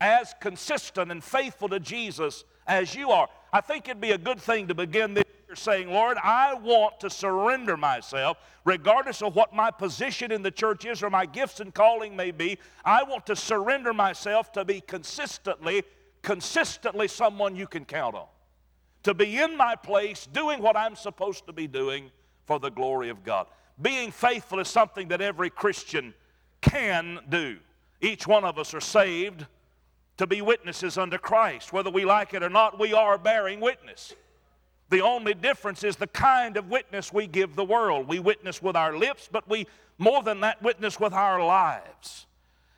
as 0.00 0.34
consistent 0.40 1.12
and 1.12 1.22
faithful 1.22 1.68
to 1.68 1.80
Jesus 1.80 2.44
as 2.66 2.94
you 2.94 3.10
are. 3.10 3.28
I 3.52 3.60
think 3.60 3.88
it'd 3.88 4.00
be 4.00 4.12
a 4.12 4.18
good 4.18 4.40
thing 4.40 4.68
to 4.68 4.74
begin 4.74 5.14
this 5.14 5.24
year 5.46 5.56
saying, 5.56 5.90
Lord, 5.90 6.18
I 6.22 6.54
want 6.54 7.00
to 7.00 7.10
surrender 7.10 7.76
myself, 7.76 8.38
regardless 8.64 9.22
of 9.22 9.34
what 9.34 9.54
my 9.54 9.70
position 9.70 10.30
in 10.32 10.42
the 10.42 10.50
church 10.50 10.84
is 10.84 11.02
or 11.02 11.10
my 11.10 11.26
gifts 11.26 11.60
and 11.60 11.74
calling 11.74 12.14
may 12.14 12.30
be. 12.30 12.58
I 12.84 13.02
want 13.02 13.26
to 13.26 13.36
surrender 13.36 13.92
myself 13.92 14.52
to 14.52 14.64
be 14.64 14.80
consistently 14.80 15.82
consistently 16.22 17.08
someone 17.08 17.56
you 17.56 17.66
can 17.66 17.84
count 17.84 18.14
on. 18.14 18.26
To 19.04 19.14
be 19.14 19.38
in 19.38 19.56
my 19.56 19.76
place, 19.76 20.26
doing 20.26 20.60
what 20.60 20.76
I'm 20.76 20.94
supposed 20.94 21.46
to 21.46 21.52
be 21.52 21.66
doing 21.66 22.10
for 22.44 22.58
the 22.58 22.70
glory 22.70 23.08
of 23.08 23.24
God. 23.24 23.46
Being 23.80 24.10
faithful 24.12 24.58
is 24.58 24.68
something 24.68 25.08
that 25.08 25.20
every 25.20 25.48
Christian 25.48 26.12
can 26.60 27.20
do. 27.28 27.58
Each 28.00 28.26
one 28.26 28.44
of 28.44 28.58
us 28.58 28.74
are 28.74 28.80
saved 28.80 29.46
to 30.18 30.26
be 30.26 30.42
witnesses 30.42 30.98
unto 30.98 31.16
Christ. 31.16 31.72
Whether 31.72 31.88
we 31.90 32.04
like 32.04 32.34
it 32.34 32.42
or 32.42 32.50
not, 32.50 32.78
we 32.78 32.92
are 32.92 33.16
bearing 33.16 33.60
witness. 33.60 34.14
The 34.90 35.00
only 35.00 35.32
difference 35.32 35.84
is 35.84 35.96
the 35.96 36.08
kind 36.08 36.56
of 36.56 36.68
witness 36.68 37.12
we 37.12 37.26
give 37.26 37.56
the 37.56 37.64
world. 37.64 38.08
We 38.08 38.18
witness 38.18 38.60
with 38.60 38.76
our 38.76 38.96
lips, 38.96 39.28
but 39.30 39.48
we, 39.48 39.66
more 39.96 40.22
than 40.22 40.40
that, 40.40 40.62
witness 40.62 41.00
with 41.00 41.12
our 41.12 41.42
lives. 41.42 42.26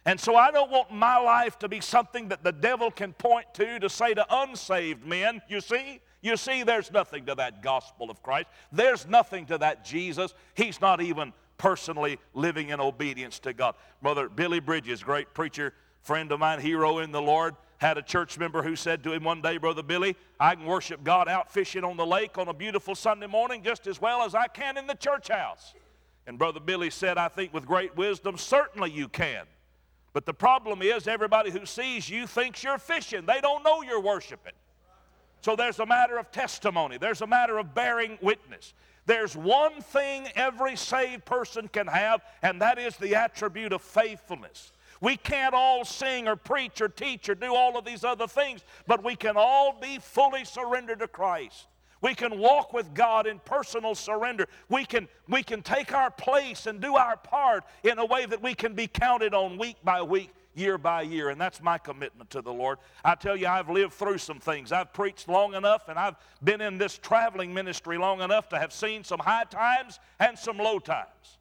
And 0.05 0.19
so 0.19 0.35
I 0.35 0.51
don't 0.51 0.71
want 0.71 0.93
my 0.93 1.19
life 1.19 1.59
to 1.61 1.69
be 1.69 1.81
something 1.81 2.29
that 2.29 2.43
the 2.43 2.53
devil 2.53 2.91
can 2.91 3.13
point 3.13 3.47
to 3.55 3.79
to 3.79 3.89
say 3.89 4.15
to 4.15 4.27
unsaved 4.29 5.07
men, 5.07 5.41
you 5.49 5.61
see, 5.61 6.01
You 6.23 6.37
see, 6.37 6.63
there's 6.63 6.93
nothing 6.93 7.27
to 7.27 7.35
that 7.35 7.63
gospel 7.63 8.09
of 8.09 8.23
Christ. 8.23 8.49
There's 8.71 9.07
nothing 9.09 9.47
to 9.47 9.59
that 9.59 9.85
Jesus. 9.85 10.35
He's 10.55 10.81
not 10.81 11.01
even 11.01 11.33
personally 11.59 12.19
living 12.33 12.71
in 12.71 12.81
obedience 12.81 13.41
to 13.41 13.53
God. 13.53 13.75
Brother 14.01 14.29
Billy 14.29 14.61
Bridges, 14.61 15.03
great 15.03 15.35
preacher, 15.35 15.75
friend 16.01 16.31
of 16.33 16.39
mine, 16.39 16.61
hero 16.61 16.99
in 16.99 17.11
the 17.11 17.21
Lord, 17.21 17.57
had 17.79 17.99
a 17.99 18.03
church 18.03 18.39
member 18.39 18.63
who 18.63 18.77
said 18.77 19.03
to 19.03 19.13
him 19.13 19.25
one 19.25 19.43
day, 19.43 19.59
Brother 19.59 19.83
Billy, 19.83 20.17
I 20.39 20.55
can 20.55 20.65
worship 20.65 21.03
God 21.03 21.29
out 21.29 21.53
fishing 21.53 21.83
on 21.83 21.97
the 21.97 22.07
lake 22.07 22.39
on 22.39 22.47
a 22.47 22.55
beautiful 22.55 22.95
Sunday 22.95 23.27
morning 23.27 23.63
just 23.65 23.89
as 23.89 24.01
well 24.01 24.23
as 24.23 24.35
I 24.37 24.47
can 24.47 24.77
in 24.77 24.87
the 24.87 24.95
church 24.95 25.29
house. 25.29 25.75
And 26.29 26.39
Brother 26.39 26.61
Billy 26.61 26.91
said, 26.91 27.19
I 27.19 27.27
think 27.27 27.53
with 27.53 27.67
great 27.67 27.97
wisdom, 27.97 28.37
certainly 28.37 28.93
you 28.93 29.09
can. 29.09 29.45
But 30.13 30.27
the 30.27 30.35
problem 30.35 30.83
is, 30.83 31.09
everybody 31.09 31.51
who 31.51 31.65
sees 31.65 32.09
you 32.09 32.27
thinks 32.27 32.63
you're 32.63 32.79
fishing. 32.79 33.25
They 33.27 33.41
don't 33.41 33.65
know 33.65 33.83
you're 33.83 34.01
worshiping. 34.01 34.53
So 35.41 35.57
there's 35.57 35.81
a 35.81 35.87
matter 35.87 36.19
of 36.19 36.31
testimony, 36.31 36.99
there's 36.99 37.23
a 37.23 37.27
matter 37.27 37.59
of 37.59 37.75
bearing 37.75 38.19
witness. 38.21 38.75
There's 39.05 39.37
one 39.37 39.81
thing 39.81 40.29
every 40.37 40.77
saved 40.77 41.25
person 41.25 41.67
can 41.67 41.89
have, 41.89 42.23
and 42.43 42.63
that 42.63 42.79
is 42.79 42.97
the 42.97 43.17
attribute 43.17 43.73
of 43.73 43.83
faithfulness. 43.83 44.71
We 45.01 45.17
can't 45.17 45.55
all 45.55 45.85
sing 45.85 46.29
or 46.29 46.37
preach 46.37 46.81
or 46.81 46.89
teach 46.89 47.29
or 47.29 47.35
do 47.35 47.53
all 47.53 47.77
of 47.77 47.85
these 47.85 48.05
other 48.05 48.29
things, 48.29 48.61
but 48.87 49.03
we 49.03 49.17
can 49.17 49.35
all 49.37 49.77
be 49.81 49.99
fully 49.99 50.45
surrendered 50.45 51.01
to 51.01 51.09
Christ. 51.09 51.67
We 52.03 52.15
can 52.15 52.39
walk 52.39 52.73
with 52.73 52.93
God 52.93 53.27
in 53.27 53.39
personal 53.39 53.95
surrender. 53.95 54.49
We 54.69 54.85
can, 54.85 55.09
we 55.29 55.43
can 55.43 55.63
take 55.63 55.95
our 55.95 56.11
place 56.11 56.67
and 56.67 56.81
do 56.81 56.97
our 56.97 57.17
part 57.17 57.65
in 57.85 57.99
a 57.99 58.05
way 58.05 58.27
that 58.27 58.43
we 58.43 58.55
can 58.55 58.75
be 58.75 58.89
counted 58.89 59.35
on 59.35 59.57
week 59.57 59.77
by 59.85 60.03
week, 60.03 60.31
year 60.55 60.79
by 60.79 61.03
year. 61.03 61.31
And 61.31 61.41
that's 61.41 61.63
my 61.63 61.79
commitment 61.79 62.29
to 62.31 62.43
the 62.43 62.53
Lord. 62.53 62.79
I 63.05 63.15
tell 63.15 63.37
you, 63.37 63.47
I've 63.47 63.71
lived 63.71 63.93
through 63.93 64.19
some 64.19 64.41
things. 64.41 64.73
I've 64.73 64.93
preached 64.93 65.29
long 65.29 65.55
enough 65.55 65.89
and 65.89 65.97
I've 65.97 66.17
been 66.43 66.61
in 66.61 66.77
this 66.77 66.99
traveling 66.99 67.55
ministry 67.55 67.97
long 67.97 68.21
enough 68.21 68.49
to 68.49 68.59
have 68.59 68.73
seen 68.73 69.05
some 69.05 69.21
high 69.21 69.45
times 69.45 70.01
and 70.19 70.37
some 70.37 70.59
low 70.59 70.81
times. 70.81 71.39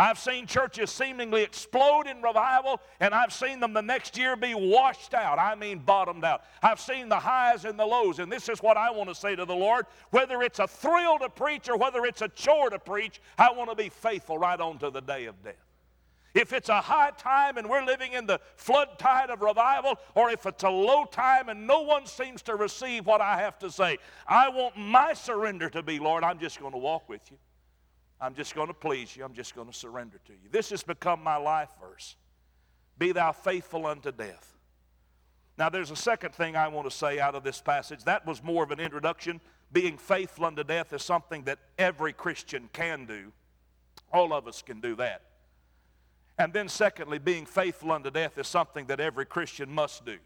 I've 0.00 0.18
seen 0.18 0.46
churches 0.46 0.90
seemingly 0.90 1.42
explode 1.42 2.06
in 2.06 2.22
revival, 2.22 2.80
and 3.00 3.12
I've 3.12 3.34
seen 3.34 3.60
them 3.60 3.74
the 3.74 3.82
next 3.82 4.16
year 4.16 4.34
be 4.34 4.54
washed 4.54 5.12
out. 5.12 5.38
I 5.38 5.54
mean, 5.54 5.80
bottomed 5.80 6.24
out. 6.24 6.42
I've 6.62 6.80
seen 6.80 7.10
the 7.10 7.18
highs 7.18 7.66
and 7.66 7.78
the 7.78 7.84
lows, 7.84 8.18
and 8.18 8.32
this 8.32 8.48
is 8.48 8.62
what 8.62 8.78
I 8.78 8.90
want 8.92 9.10
to 9.10 9.14
say 9.14 9.36
to 9.36 9.44
the 9.44 9.54
Lord. 9.54 9.84
Whether 10.08 10.40
it's 10.40 10.58
a 10.58 10.66
thrill 10.66 11.18
to 11.18 11.28
preach 11.28 11.68
or 11.68 11.76
whether 11.76 12.06
it's 12.06 12.22
a 12.22 12.28
chore 12.28 12.70
to 12.70 12.78
preach, 12.78 13.20
I 13.36 13.52
want 13.52 13.68
to 13.68 13.76
be 13.76 13.90
faithful 13.90 14.38
right 14.38 14.58
on 14.58 14.78
to 14.78 14.88
the 14.88 15.02
day 15.02 15.26
of 15.26 15.44
death. 15.44 15.56
If 16.32 16.54
it's 16.54 16.70
a 16.70 16.80
high 16.80 17.10
time 17.18 17.58
and 17.58 17.68
we're 17.68 17.84
living 17.84 18.14
in 18.14 18.24
the 18.24 18.40
flood 18.56 18.98
tide 18.98 19.28
of 19.28 19.42
revival, 19.42 19.98
or 20.14 20.30
if 20.30 20.46
it's 20.46 20.64
a 20.64 20.70
low 20.70 21.04
time 21.04 21.50
and 21.50 21.66
no 21.66 21.82
one 21.82 22.06
seems 22.06 22.40
to 22.42 22.54
receive 22.54 23.04
what 23.04 23.20
I 23.20 23.36
have 23.42 23.58
to 23.58 23.70
say, 23.70 23.98
I 24.26 24.48
want 24.48 24.78
my 24.78 25.12
surrender 25.12 25.68
to 25.68 25.82
be, 25.82 25.98
Lord, 25.98 26.24
I'm 26.24 26.38
just 26.38 26.58
going 26.58 26.72
to 26.72 26.78
walk 26.78 27.06
with 27.06 27.20
you. 27.30 27.36
I'm 28.20 28.34
just 28.34 28.54
going 28.54 28.68
to 28.68 28.74
please 28.74 29.16
you. 29.16 29.24
I'm 29.24 29.32
just 29.32 29.54
going 29.54 29.68
to 29.68 29.72
surrender 29.72 30.20
to 30.26 30.32
you. 30.32 30.48
This 30.50 30.70
has 30.70 30.82
become 30.82 31.22
my 31.22 31.36
life 31.36 31.70
verse. 31.80 32.16
Be 32.98 33.12
thou 33.12 33.32
faithful 33.32 33.86
unto 33.86 34.12
death. 34.12 34.56
Now, 35.56 35.68
there's 35.68 35.90
a 35.90 35.96
second 35.96 36.34
thing 36.34 36.56
I 36.56 36.68
want 36.68 36.88
to 36.88 36.96
say 36.96 37.18
out 37.18 37.34
of 37.34 37.44
this 37.44 37.60
passage. 37.60 38.04
That 38.04 38.26
was 38.26 38.42
more 38.42 38.62
of 38.64 38.70
an 38.70 38.80
introduction. 38.80 39.40
Being 39.72 39.98
faithful 39.98 40.44
unto 40.44 40.64
death 40.64 40.92
is 40.92 41.02
something 41.02 41.44
that 41.44 41.58
every 41.78 42.12
Christian 42.12 42.68
can 42.72 43.06
do. 43.06 43.32
All 44.12 44.32
of 44.32 44.46
us 44.46 44.62
can 44.62 44.80
do 44.80 44.96
that. 44.96 45.22
And 46.38 46.52
then, 46.52 46.68
secondly, 46.68 47.18
being 47.18 47.44
faithful 47.44 47.92
unto 47.92 48.10
death 48.10 48.38
is 48.38 48.48
something 48.48 48.86
that 48.86 49.00
every 49.00 49.26
Christian 49.26 49.70
must 49.70 50.06
do. 50.06 50.16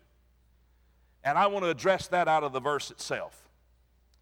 And 1.24 1.36
I 1.36 1.46
want 1.48 1.64
to 1.64 1.70
address 1.70 2.06
that 2.08 2.28
out 2.28 2.44
of 2.44 2.52
the 2.52 2.60
verse 2.60 2.90
itself. 2.90 3.43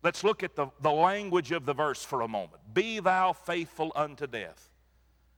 Let's 0.02 0.25
look 0.25 0.42
at 0.42 0.56
the, 0.56 0.66
the 0.80 0.90
language 0.90 1.52
of 1.52 1.64
the 1.64 1.75
verse 1.75 2.04
for 2.04 2.23
a 2.23 2.28
moment. 2.28 2.62
Be 2.75 2.99
thou 2.99 3.32
faithful 3.32 3.92
unto 3.94 4.26
death, 4.26 4.71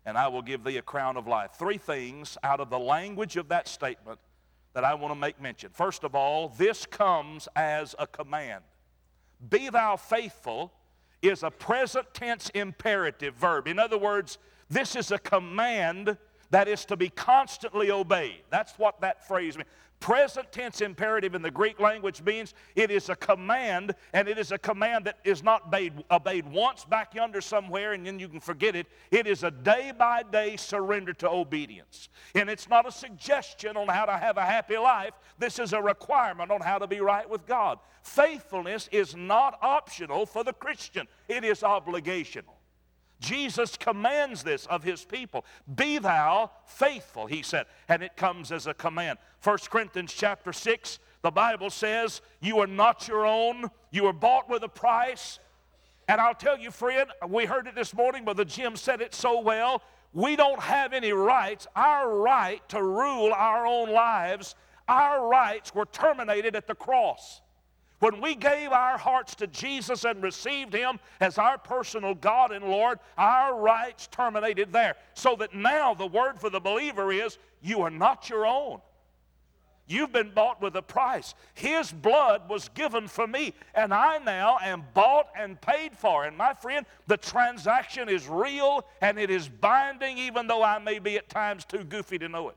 and 0.07 0.17
I 0.17 0.29
will 0.29 0.43
give 0.43 0.65
thee 0.65 0.79
a 0.79 0.83
crown 0.83 1.17
of 1.17 1.27
life. 1.27 1.53
Three 1.59 1.79
things 1.79 2.39
out 2.43 2.61
of 2.61 2.71
the 2.71 2.79
language 2.79 3.37
of 3.37 3.49
that 3.49 3.69
statement 3.69 4.19
that 4.73 4.85
I 4.85 4.95
want 4.95 5.13
to 5.13 5.19
make 5.19 5.41
mention. 5.41 5.71
First 5.73 6.03
of 6.03 6.15
all, 6.15 6.49
this 6.49 6.87
comes 6.87 7.47
as 7.55 7.95
a 7.99 8.07
command. 8.07 8.65
Be 9.51 9.69
thou 9.69 9.97
faithful 9.97 10.73
is 11.23 11.43
a 11.43 11.51
present 11.51 12.07
tense 12.13 12.51
imperative 12.51 13.35
verb. 13.35 13.67
In 13.67 13.79
other 13.79 13.99
words, 13.99 14.39
this 14.69 14.97
is 14.97 15.11
a 15.11 15.19
command 15.19 16.17
that 16.55 16.69
is 16.69 16.85
to 16.85 16.97
be 16.97 17.09
constantly 17.09 17.91
obeyed. 17.91 18.43
That's 18.49 18.79
what 18.79 19.01
that 19.01 19.27
phrase 19.27 19.57
means. 19.57 19.69
Present 19.99 20.53
tense 20.53 20.83
imperative 20.83 21.35
in 21.35 21.43
the 21.43 21.51
Greek 21.51 21.81
language 21.81 22.23
means 22.23 22.55
it 22.77 22.93
is 22.93 23.09
a 23.09 23.17
command, 23.17 23.95
and 24.13 24.29
it 24.29 24.39
is 24.39 24.53
a 24.53 24.59
command 24.59 25.07
that 25.07 25.19
is 25.25 25.43
not 25.43 25.67
obeyed, 25.67 26.05
obeyed 26.13 26.47
once 26.47 26.85
back 26.85 27.13
yonder 27.15 27.41
somewhere 27.41 27.95
and 27.95 28.07
then 28.07 28.21
you 28.21 28.29
can 28.29 28.39
forget 28.39 28.77
it. 28.77 28.87
It 29.11 29.27
is 29.27 29.43
a 29.43 29.51
day 29.51 29.93
by 29.99 30.23
day 30.23 30.57
surrender 30.57 31.13
to 31.15 31.29
obedience. 31.29 32.09
And 32.37 32.49
it's 32.49 32.69
not 32.69 32.87
a 32.87 32.93
suggestion 32.93 33.77
on 33.77 33.89
how 33.89 34.05
to 34.05 34.17
have 34.17 34.37
a 34.37 34.45
happy 34.45 34.77
life, 34.77 35.15
this 35.39 35.59
is 35.59 35.73
a 35.73 35.83
requirement 35.83 36.53
on 36.53 36.61
how 36.61 36.79
to 36.79 36.87
be 36.87 37.01
right 37.01 37.29
with 37.29 37.47
God. 37.47 37.81
Faithfulness 38.03 38.89
is 38.93 39.17
not 39.17 39.59
optional 39.61 40.25
for 40.25 40.45
the 40.45 40.53
Christian, 40.53 41.09
it 41.29 41.43
is 41.43 41.63
obligational. 41.63 42.54
Jesus 43.21 43.77
commands 43.77 44.43
this 44.43 44.67
of 44.67 44.83
his 44.83 45.05
people. 45.05 45.45
Be 45.75 45.99
thou 45.99 46.51
faithful, 46.67 47.27
he 47.27 47.43
said, 47.43 47.67
and 47.89 48.03
it 48.03 48.17
comes 48.17 48.53
as 48.53 48.67
a 48.67 48.75
command. 48.75 49.19
1 49.43 49.59
Corinthians 49.71 50.13
chapter 50.13 50.53
6, 50.53 50.99
the 51.23 51.31
Bible 51.31 51.71
says, 51.71 52.21
You 52.41 52.59
are 52.59 52.67
not 52.67 53.09
your 53.09 53.27
own, 53.27 53.71
you 53.91 54.07
are 54.07 54.13
bought 54.13 54.51
with 54.51 54.63
a 54.63 54.69
price. 54.69 55.39
And 56.07 56.21
I'll 56.21 56.35
tell 56.35 56.59
you, 56.59 56.71
friend, 56.71 57.11
we 57.29 57.47
heard 57.47 57.67
it 57.67 57.75
this 57.75 57.95
morning, 57.95 58.25
Brother 58.25 58.45
Jim 58.45 58.77
said 58.77 59.01
it 59.01 59.15
so 59.15 59.41
well. 59.41 59.83
We 60.13 60.37
don't 60.37 60.61
have 60.61 60.93
any 60.93 61.13
rights. 61.13 61.67
Our 61.75 62.15
right 62.19 62.67
to 62.69 62.83
rule 62.83 63.33
our 63.33 63.67
own 63.67 63.91
lives, 63.91 64.55
our 64.87 65.27
rights 65.27 65.75
were 65.75 65.87
terminated 65.87 66.55
at 66.55 66.67
the 66.67 66.75
cross. 66.75 67.41
When 68.01 68.21
we 68.21 68.35
gave 68.35 68.71
our 68.73 68.99
hearts 68.99 69.35
to 69.37 69.47
Jesus 69.47 70.05
and 70.05 70.23
received 70.23 70.75
Him 70.75 70.99
as 71.21 71.39
our 71.39 71.59
personal 71.59 72.15
God 72.15 72.53
and 72.53 72.65
Lord, 72.65 72.99
our 73.17 73.59
rights 73.59 74.09
terminated 74.09 74.73
there. 74.73 74.97
So 75.15 75.37
that 75.37 75.55
now 75.55 75.95
the 75.95 76.07
word 76.07 76.41
for 76.41 76.51
the 76.51 76.61
believer 76.61 77.13
is 77.13 77.39
you 77.63 77.83
are 77.83 77.91
not 77.91 78.29
your 78.29 78.47
own. 78.47 78.81
You've 79.87 80.13
been 80.13 80.31
bought 80.31 80.63
with 80.63 80.77
a 80.77 80.83
price. 80.83 81.35
His 81.53 81.93
blood 81.93 82.49
was 82.49 82.71
given 82.71 83.07
for 83.07 83.27
me, 83.27 83.53
and 83.75 83.93
I 83.93 84.17
now 84.19 84.59
am 84.63 84.85
bought 84.95 85.29
and 85.37 85.61
paid 85.61 85.95
for. 85.97 86.25
And 86.25 86.39
my 86.39 86.55
friend, 86.55 86.87
the 87.07 87.19
transaction 87.19 88.09
is 88.09 88.27
real 88.27 88.87
and 89.03 89.19
it 89.19 89.29
is 89.29 89.49
binding, 89.49 90.17
even 90.17 90.47
though 90.47 90.63
I 90.63 90.79
may 90.79 90.99
be 90.99 91.19
at 91.19 91.29
times 91.29 91.67
too 91.67 91.85
goofy 91.85 92.19
to 92.19 92.29
know 92.31 92.49
it. 92.49 92.57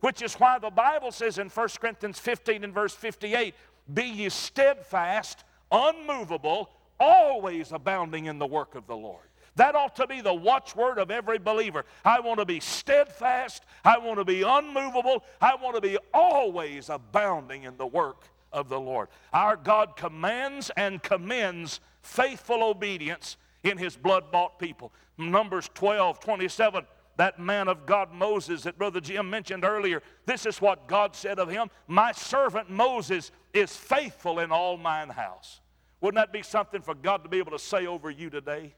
Which 0.00 0.22
is 0.22 0.34
why 0.34 0.58
the 0.58 0.70
Bible 0.70 1.12
says 1.12 1.38
in 1.38 1.48
1 1.48 1.68
Corinthians 1.80 2.18
15 2.18 2.64
and 2.64 2.74
verse 2.74 2.94
58 2.94 3.54
be 3.92 4.04
ye 4.04 4.28
steadfast, 4.28 5.44
unmovable, 5.70 6.70
always 7.00 7.72
abounding 7.72 8.26
in 8.26 8.38
the 8.38 8.46
work 8.46 8.74
of 8.74 8.86
the 8.86 8.96
Lord. 8.96 9.26
That 9.56 9.74
ought 9.74 9.96
to 9.96 10.06
be 10.06 10.20
the 10.20 10.32
watchword 10.32 10.98
of 10.98 11.10
every 11.10 11.38
believer. 11.38 11.84
I 12.04 12.20
want 12.20 12.38
to 12.38 12.46
be 12.46 12.60
steadfast. 12.60 13.64
I 13.84 13.98
want 13.98 14.18
to 14.18 14.24
be 14.24 14.42
unmovable. 14.42 15.24
I 15.40 15.54
want 15.56 15.74
to 15.74 15.80
be 15.80 15.98
always 16.14 16.88
abounding 16.88 17.64
in 17.64 17.76
the 17.76 17.86
work 17.86 18.28
of 18.52 18.68
the 18.68 18.80
Lord. 18.80 19.08
Our 19.32 19.56
God 19.56 19.96
commands 19.96 20.70
and 20.76 21.02
commends 21.02 21.80
faithful 22.00 22.62
obedience 22.62 23.36
in 23.62 23.78
his 23.78 23.96
blood 23.96 24.30
bought 24.32 24.58
people. 24.58 24.92
Numbers 25.18 25.68
12, 25.74 26.18
27 26.20 26.84
that 27.22 27.38
man 27.38 27.68
of 27.68 27.86
God 27.86 28.12
Moses 28.12 28.62
that 28.62 28.76
Brother 28.76 29.00
Jim 29.00 29.30
mentioned 29.30 29.64
earlier, 29.64 30.02
this 30.26 30.44
is 30.44 30.60
what 30.60 30.88
God 30.88 31.14
said 31.14 31.38
of 31.38 31.48
him 31.48 31.70
My 31.86 32.10
servant 32.10 32.68
Moses 32.68 33.30
is 33.52 33.76
faithful 33.76 34.40
in 34.40 34.50
all 34.50 34.76
mine 34.76 35.08
house. 35.08 35.60
Wouldn't 36.00 36.20
that 36.20 36.32
be 36.32 36.42
something 36.42 36.82
for 36.82 36.96
God 36.96 37.22
to 37.22 37.28
be 37.28 37.38
able 37.38 37.52
to 37.52 37.60
say 37.60 37.86
over 37.86 38.10
you 38.10 38.28
today? 38.28 38.74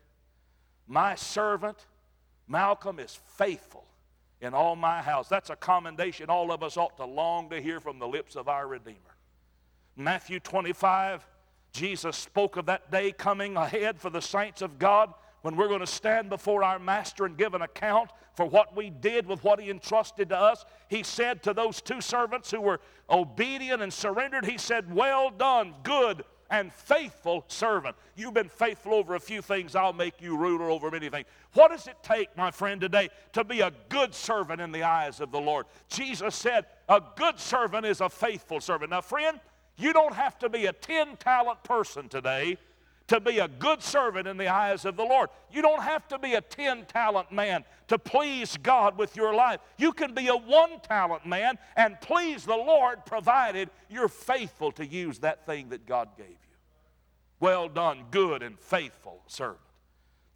My 0.87 1.15
servant 1.15 1.87
Malcolm 2.47 2.99
is 2.99 3.19
faithful 3.39 3.87
in 4.43 4.53
all 4.53 4.77
my 4.77 5.01
house. 5.01 5.27
That's 5.27 5.49
a 5.49 5.57
commendation 5.57 6.29
all 6.29 6.53
of 6.53 6.63
us 6.63 6.77
ought 6.77 6.99
to 6.99 7.07
long 7.07 7.49
to 7.49 7.63
hear 7.63 7.81
from 7.81 7.99
the 7.99 8.07
lips 8.07 8.37
of 8.37 8.47
our 8.47 8.69
Redeemer. 8.69 8.99
Matthew 9.97 10.39
25, 10.39 11.27
Jesus 11.73 12.15
spoke 12.15 12.59
of 12.59 12.67
that 12.67 12.91
day 12.91 13.11
coming 13.11 13.57
ahead 13.57 13.99
for 13.99 14.11
the 14.11 14.21
saints 14.21 14.61
of 14.61 14.79
God 14.79 15.15
when 15.45 15.57
we're 15.57 15.69
going 15.69 15.81
to 15.81 15.87
stand 15.87 16.31
before 16.31 16.65
our 16.65 16.79
master 16.79 17.27
and 17.27 17.37
give 17.37 17.53
an 17.53 17.61
account 17.61 18.09
for 18.33 18.47
what 18.47 18.75
we 18.75 18.89
did 18.89 19.27
with 19.27 19.45
what 19.45 19.61
he 19.61 19.69
entrusted 19.69 20.31
to 20.31 20.39
us, 20.39 20.65
he 20.89 21.03
said 21.03 21.43
to 21.43 21.53
those 21.53 21.83
two 21.83 22.01
servants 22.01 22.51
who 22.51 22.63
were 22.63 22.81
obedient 23.11 23.83
and 23.83 23.93
surrendered, 23.93 24.47
he 24.47 24.57
said, 24.57 24.91
Well 24.95 25.29
done, 25.29 25.75
good 25.83 26.25
and 26.49 26.73
faithful 26.73 27.45
servant. 27.49 27.95
You've 28.17 28.33
been 28.33 28.49
faithful 28.49 28.95
over 28.95 29.17
a 29.17 29.21
few 29.21 29.43
things, 29.43 29.77
I'll 29.77 29.93
make 29.93 30.23
you 30.23 30.35
ruler 30.35 30.71
over 30.71 30.91
many 30.91 31.11
things. 31.11 31.27
What 31.53 31.73
does 31.73 31.89
it 31.89 31.97
take, 32.03 32.35
my 32.39 32.51
friend, 32.51 32.81
today 32.81 33.11
to 33.35 33.45
be 33.45 33.61
a 33.61 33.73
good 33.91 34.15
servant 34.15 34.63
in 34.63 34.73
the 34.73 34.85
eyes 34.85 35.21
of 35.21 35.31
the 35.31 35.41
Lord? 35.41 35.67
Jesus 35.91 36.35
said, 36.35 36.65
A 36.89 37.03
good 37.17 37.39
servant 37.39 37.85
is 37.85 38.01
a 38.01 38.09
faithful 38.09 38.63
servant. 38.63 38.93
Now, 38.93 39.03
friend, 39.03 39.39
You 39.77 39.93
don't 39.93 40.15
have 40.15 40.39
to 40.39 40.49
be 40.49 40.67
a 40.67 40.73
10 40.73 41.17
talent 41.19 41.63
person 41.65 42.09
today 42.09 42.57
to 43.09 43.21
be 43.21 43.39
a 43.39 43.49
good 43.49 43.83
servant 43.83 44.27
in 44.27 44.37
the 44.37 44.49
eyes 44.49 44.85
of 44.85 44.97
the 44.97 45.05
Lord. 45.05 45.29
You 45.53 45.63
don't 45.63 45.83
have 45.83 46.09
to 46.09 46.19
be 46.19 46.35
a 46.35 46.41
10 46.41 46.87
talent 46.87 47.31
man 47.31 47.65
to 47.89 47.99
please 47.99 48.57
God 48.57 48.97
with 48.97 49.15
your 49.15 49.35
life. 49.35 49.61
You 49.77 49.93
can 49.93 50.15
be 50.15 50.29
a 50.29 50.37
one 50.37 50.81
talent 50.81 51.27
man 51.27 51.59
and 51.77 52.01
please 52.01 52.45
the 52.45 52.57
Lord 52.57 53.05
provided 53.05 53.69
you're 53.91 54.09
faithful 54.09 54.73
to 54.73 54.87
use 54.87 55.19
that 55.19 55.45
thing 55.45 55.69
that 55.69 55.87
God 55.87 56.11
gave 56.17 56.29
you. 56.29 56.37
Well 57.41 57.69
done, 57.69 58.05
good 58.11 58.43
and 58.43 58.59
faithful 58.59 59.23
servant. 59.27 59.61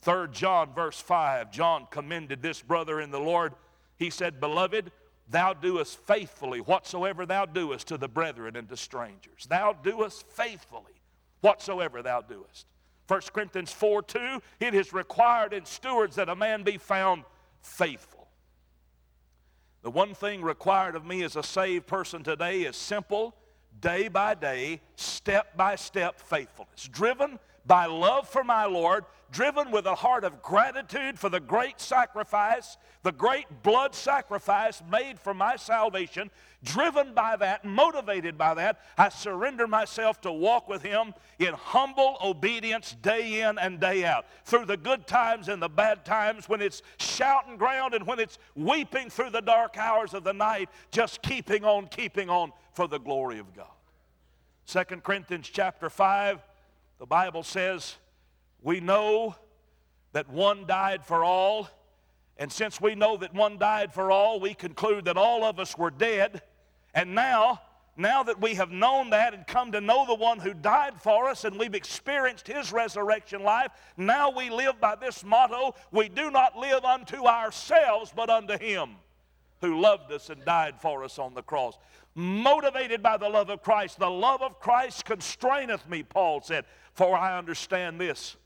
3 0.02 0.28
John, 0.32 0.72
verse 0.74 1.00
5, 1.00 1.50
John 1.50 1.86
commended 1.90 2.42
this 2.42 2.60
brother 2.62 3.00
in 3.00 3.10
the 3.10 3.18
Lord. 3.18 3.54
He 3.96 4.10
said, 4.10 4.40
Beloved, 4.40 4.92
thou 5.28 5.54
doest 5.54 5.98
faithfully 6.06 6.60
whatsoever 6.60 7.26
thou 7.26 7.46
doest 7.46 7.88
to 7.88 7.96
the 7.96 8.08
brethren 8.08 8.56
and 8.56 8.68
to 8.68 8.76
strangers. 8.76 9.46
Thou 9.48 9.72
doest 9.72 10.26
faithfully 10.28 10.97
whatsoever 11.40 12.02
thou 12.02 12.20
doest. 12.20 12.66
1 13.08 13.20
Corinthians 13.32 13.72
4 13.72 14.02
2, 14.02 14.42
it 14.60 14.74
is 14.74 14.92
required 14.92 15.52
in 15.52 15.64
stewards 15.64 16.16
that 16.16 16.28
a 16.28 16.36
man 16.36 16.62
be 16.62 16.76
found 16.76 17.24
faithful. 17.62 18.28
The 19.82 19.90
one 19.90 20.14
thing 20.14 20.42
required 20.42 20.94
of 20.94 21.06
me 21.06 21.22
as 21.22 21.36
a 21.36 21.42
saved 21.42 21.86
person 21.86 22.22
today 22.22 22.62
is 22.62 22.76
simple, 22.76 23.34
day 23.80 24.08
by 24.08 24.34
day, 24.34 24.80
step 24.96 25.56
by 25.56 25.76
step 25.76 26.20
faithfulness, 26.20 26.88
driven 26.88 27.38
by 27.68 27.86
love 27.86 28.28
for 28.28 28.42
my 28.42 28.64
Lord 28.64 29.04
driven 29.30 29.70
with 29.70 29.86
a 29.86 29.94
heart 29.94 30.24
of 30.24 30.42
gratitude 30.42 31.18
for 31.18 31.28
the 31.28 31.40
great 31.40 31.80
sacrifice, 31.80 32.78
the 33.02 33.12
great 33.12 33.46
blood 33.62 33.94
sacrifice 33.94 34.82
made 34.90 35.18
for 35.18 35.34
my 35.34 35.56
salvation, 35.56 36.30
driven 36.64 37.12
by 37.14 37.36
that, 37.36 37.64
motivated 37.64 38.38
by 38.38 38.54
that, 38.54 38.80
I 38.96 39.10
surrender 39.10 39.66
myself 39.66 40.20
to 40.22 40.32
walk 40.32 40.68
with 40.68 40.82
Him 40.82 41.14
in 41.38 41.54
humble 41.54 42.16
obedience 42.22 42.96
day 43.02 43.42
in 43.42 43.58
and 43.58 43.78
day 43.78 44.04
out. 44.04 44.26
Through 44.44 44.64
the 44.64 44.76
good 44.76 45.06
times 45.06 45.48
and 45.48 45.62
the 45.62 45.68
bad 45.68 46.04
times, 46.04 46.48
when 46.48 46.62
it's 46.62 46.82
shouting 46.98 47.56
ground 47.56 47.94
and 47.94 48.06
when 48.06 48.18
it's 48.18 48.38
weeping 48.54 49.10
through 49.10 49.30
the 49.30 49.42
dark 49.42 49.76
hours 49.76 50.14
of 50.14 50.24
the 50.24 50.32
night, 50.32 50.70
just 50.90 51.22
keeping 51.22 51.64
on, 51.64 51.86
keeping 51.88 52.30
on 52.30 52.52
for 52.72 52.88
the 52.88 52.98
glory 52.98 53.38
of 53.38 53.54
God. 53.54 53.66
2 54.66 54.84
Corinthians 55.00 55.48
chapter 55.50 55.88
5, 55.88 56.40
the 56.98 57.06
Bible 57.06 57.42
says, 57.42 57.96
we 58.60 58.80
know 58.80 59.36
that 60.12 60.28
one 60.28 60.66
died 60.66 61.04
for 61.04 61.22
all, 61.22 61.68
and 62.36 62.52
since 62.52 62.80
we 62.80 62.94
know 62.94 63.16
that 63.16 63.34
one 63.34 63.58
died 63.58 63.92
for 63.92 64.10
all, 64.10 64.40
we 64.40 64.54
conclude 64.54 65.04
that 65.04 65.16
all 65.16 65.44
of 65.44 65.58
us 65.58 65.76
were 65.78 65.90
dead. 65.90 66.42
And 66.94 67.14
now, 67.14 67.60
now 67.96 68.22
that 68.24 68.40
we 68.40 68.54
have 68.54 68.70
known 68.70 69.10
that 69.10 69.34
and 69.34 69.46
come 69.46 69.72
to 69.72 69.80
know 69.80 70.06
the 70.06 70.14
one 70.14 70.38
who 70.38 70.54
died 70.54 71.00
for 71.00 71.28
us 71.28 71.44
and 71.44 71.58
we've 71.58 71.74
experienced 71.74 72.46
his 72.46 72.72
resurrection 72.72 73.42
life, 73.42 73.70
now 73.96 74.30
we 74.30 74.50
live 74.50 74.80
by 74.80 74.94
this 74.94 75.24
motto 75.24 75.74
we 75.92 76.08
do 76.08 76.30
not 76.30 76.56
live 76.56 76.84
unto 76.84 77.26
ourselves, 77.26 78.12
but 78.14 78.30
unto 78.30 78.58
him 78.58 78.96
who 79.60 79.80
loved 79.80 80.12
us 80.12 80.30
and 80.30 80.44
died 80.44 80.80
for 80.80 81.04
us 81.04 81.18
on 81.18 81.34
the 81.34 81.42
cross. 81.42 81.78
Motivated 82.14 83.02
by 83.02 83.16
the 83.16 83.28
love 83.28 83.50
of 83.50 83.62
Christ, 83.62 83.98
the 83.98 84.10
love 84.10 84.42
of 84.42 84.60
Christ 84.60 85.04
constraineth 85.04 85.88
me, 85.88 86.02
Paul 86.02 86.40
said, 86.40 86.64
for 86.94 87.16
I 87.16 87.38
understand 87.38 88.00
this 88.00 88.36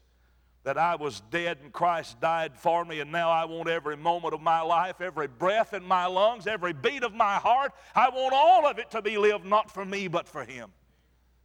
that 0.64 0.78
I 0.78 0.94
was 0.94 1.22
dead 1.30 1.58
and 1.62 1.72
Christ 1.72 2.20
died 2.20 2.56
for 2.56 2.84
me, 2.84 3.00
and 3.00 3.10
now 3.10 3.30
I 3.30 3.44
want 3.46 3.68
every 3.68 3.96
moment 3.96 4.34
of 4.34 4.40
my 4.40 4.60
life, 4.60 5.00
every 5.00 5.26
breath 5.26 5.74
in 5.74 5.82
my 5.82 6.06
lungs, 6.06 6.46
every 6.46 6.72
beat 6.72 7.02
of 7.02 7.12
my 7.14 7.34
heart, 7.34 7.72
I 7.94 8.10
want 8.10 8.32
all 8.32 8.66
of 8.66 8.78
it 8.78 8.90
to 8.92 9.02
be 9.02 9.18
lived 9.18 9.44
not 9.44 9.70
for 9.70 9.84
me 9.84 10.06
but 10.06 10.28
for 10.28 10.44
Him. 10.44 10.70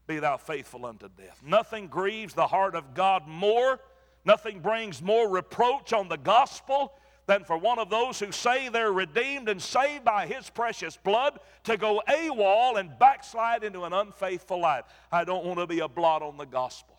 Be 0.06 0.20
thou 0.20 0.38
faithful 0.38 0.86
unto 0.86 1.10
death. 1.10 1.42
Nothing 1.44 1.88
grieves 1.88 2.34
the 2.34 2.48
heart 2.48 2.76
of 2.76 2.94
God 2.94 3.28
more, 3.28 3.80
nothing 4.24 4.60
brings 4.60 5.02
more 5.02 5.28
reproach 5.28 5.94
on 5.94 6.10
the 6.10 6.18
gospel 6.18 6.94
than 7.28 7.44
for 7.44 7.58
one 7.58 7.78
of 7.78 7.90
those 7.90 8.20
who 8.20 8.32
say 8.32 8.70
they're 8.70 8.92
redeemed 8.92 9.50
and 9.50 9.62
saved 9.62 10.04
by 10.04 10.26
His 10.26 10.50
precious 10.50 10.98
blood 10.98 11.40
to 11.66 11.78
go 11.78 12.02
AWOL 12.08 12.80
and 12.80 12.98
backslide 12.98 13.64
into 13.64 13.84
an 13.84 13.94
unfaithful 13.94 14.60
life. 14.60 14.86
I 15.12 15.24
don't 15.24 15.46
want 15.46 15.60
to 15.60 15.68
be 15.68 15.80
a 15.80 15.88
blot 15.88 16.22
on 16.24 16.38
the 16.38 16.46
gospel 16.46 16.98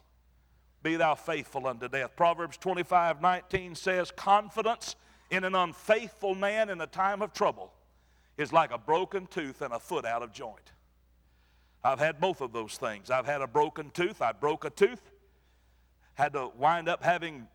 be 0.83 0.97
thou 0.97 1.15
faithful 1.15 1.67
unto 1.67 1.89
death. 1.89 2.17
Proverbs 2.17 2.57
25 2.57 3.21
19 3.21 3.75
says, 3.75 4.11
Confidence 4.11 4.97
in 5.31 5.45
an 5.45 5.55
unfaithful 5.55 6.35
man 6.35 6.71
in 6.71 6.81
a 6.81 6.87
time 6.87 7.23
of 7.23 7.33
trouble 7.33 7.73
is 8.37 8.53
like 8.53 8.71
a 8.71 8.79
broken 8.79 9.27
tooth 9.27 9.63
and 9.63 9.75
a 9.75 9.79
foot 9.79 10.05
out 10.05 10.23
of 10.23 10.33
joint. 10.33 10.73
I've 11.83 11.99
had 11.99 12.21
both 12.21 12.41
of 12.41 12.53
those 12.53 12.77
things. 12.77 13.11
I've 13.11 13.27
had 13.27 13.43
a 13.43 13.47
broken 13.47 13.91
tooth. 13.91 14.23
I 14.23 14.33
broke 14.33 14.65
a 14.65 14.71
tooth, 14.71 15.11
had 16.15 16.33
to 16.33 16.51
wind 16.57 16.89
up 16.89 17.03
having 17.03 17.47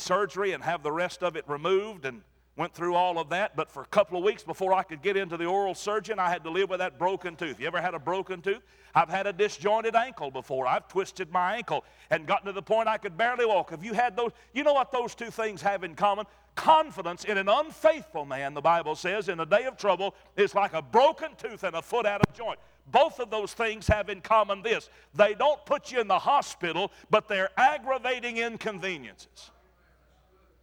surgery 0.00 0.52
and 0.52 0.62
have 0.64 0.82
the 0.82 0.92
rest 0.92 1.22
of 1.22 1.36
it 1.36 1.44
removed, 1.48 2.04
and 2.04 2.22
went 2.56 2.74
through 2.74 2.94
all 2.94 3.18
of 3.18 3.30
that. 3.30 3.56
But 3.56 3.70
for 3.70 3.82
a 3.82 3.86
couple 3.86 4.18
of 4.18 4.24
weeks 4.24 4.42
before 4.42 4.74
I 4.74 4.82
could 4.82 5.02
get 5.02 5.16
into 5.16 5.36
the 5.36 5.46
oral 5.46 5.74
surgeon, 5.74 6.18
I 6.18 6.28
had 6.28 6.44
to 6.44 6.50
live 6.50 6.68
with 6.68 6.80
that 6.80 6.98
broken 6.98 7.36
tooth. 7.36 7.58
You 7.60 7.66
ever 7.66 7.80
had 7.80 7.94
a 7.94 7.98
broken 7.98 8.42
tooth? 8.42 8.60
I've 8.94 9.08
had 9.08 9.26
a 9.26 9.32
disjointed 9.32 9.94
ankle 9.94 10.30
before. 10.30 10.66
I've 10.66 10.88
twisted 10.88 11.30
my 11.32 11.56
ankle 11.56 11.84
and 12.10 12.26
gotten 12.26 12.46
to 12.46 12.52
the 12.52 12.62
point 12.62 12.88
I 12.88 12.98
could 12.98 13.16
barely 13.16 13.46
walk. 13.46 13.70
Have 13.70 13.84
you 13.84 13.94
had 13.94 14.16
those? 14.16 14.32
You 14.52 14.64
know 14.64 14.74
what 14.74 14.92
those 14.92 15.14
two 15.14 15.30
things 15.30 15.62
have 15.62 15.84
in 15.84 15.94
common? 15.94 16.26
Confidence 16.56 17.24
in 17.24 17.38
an 17.38 17.48
unfaithful 17.48 18.24
man, 18.24 18.52
the 18.54 18.60
Bible 18.60 18.96
says, 18.96 19.28
in 19.28 19.40
a 19.40 19.46
day 19.46 19.64
of 19.64 19.76
trouble 19.76 20.14
is 20.36 20.54
like 20.54 20.74
a 20.74 20.82
broken 20.82 21.30
tooth 21.38 21.62
and 21.62 21.76
a 21.76 21.82
foot 21.82 22.04
out 22.04 22.20
of 22.26 22.34
joint. 22.34 22.58
Both 22.90 23.20
of 23.20 23.30
those 23.30 23.54
things 23.54 23.86
have 23.86 24.08
in 24.08 24.20
common 24.20 24.62
this 24.62 24.90
they 25.14 25.34
don't 25.34 25.64
put 25.64 25.92
you 25.92 26.00
in 26.00 26.08
the 26.08 26.18
hospital, 26.18 26.90
but 27.08 27.28
they're 27.28 27.50
aggravating 27.56 28.38
inconveniences. 28.38 29.50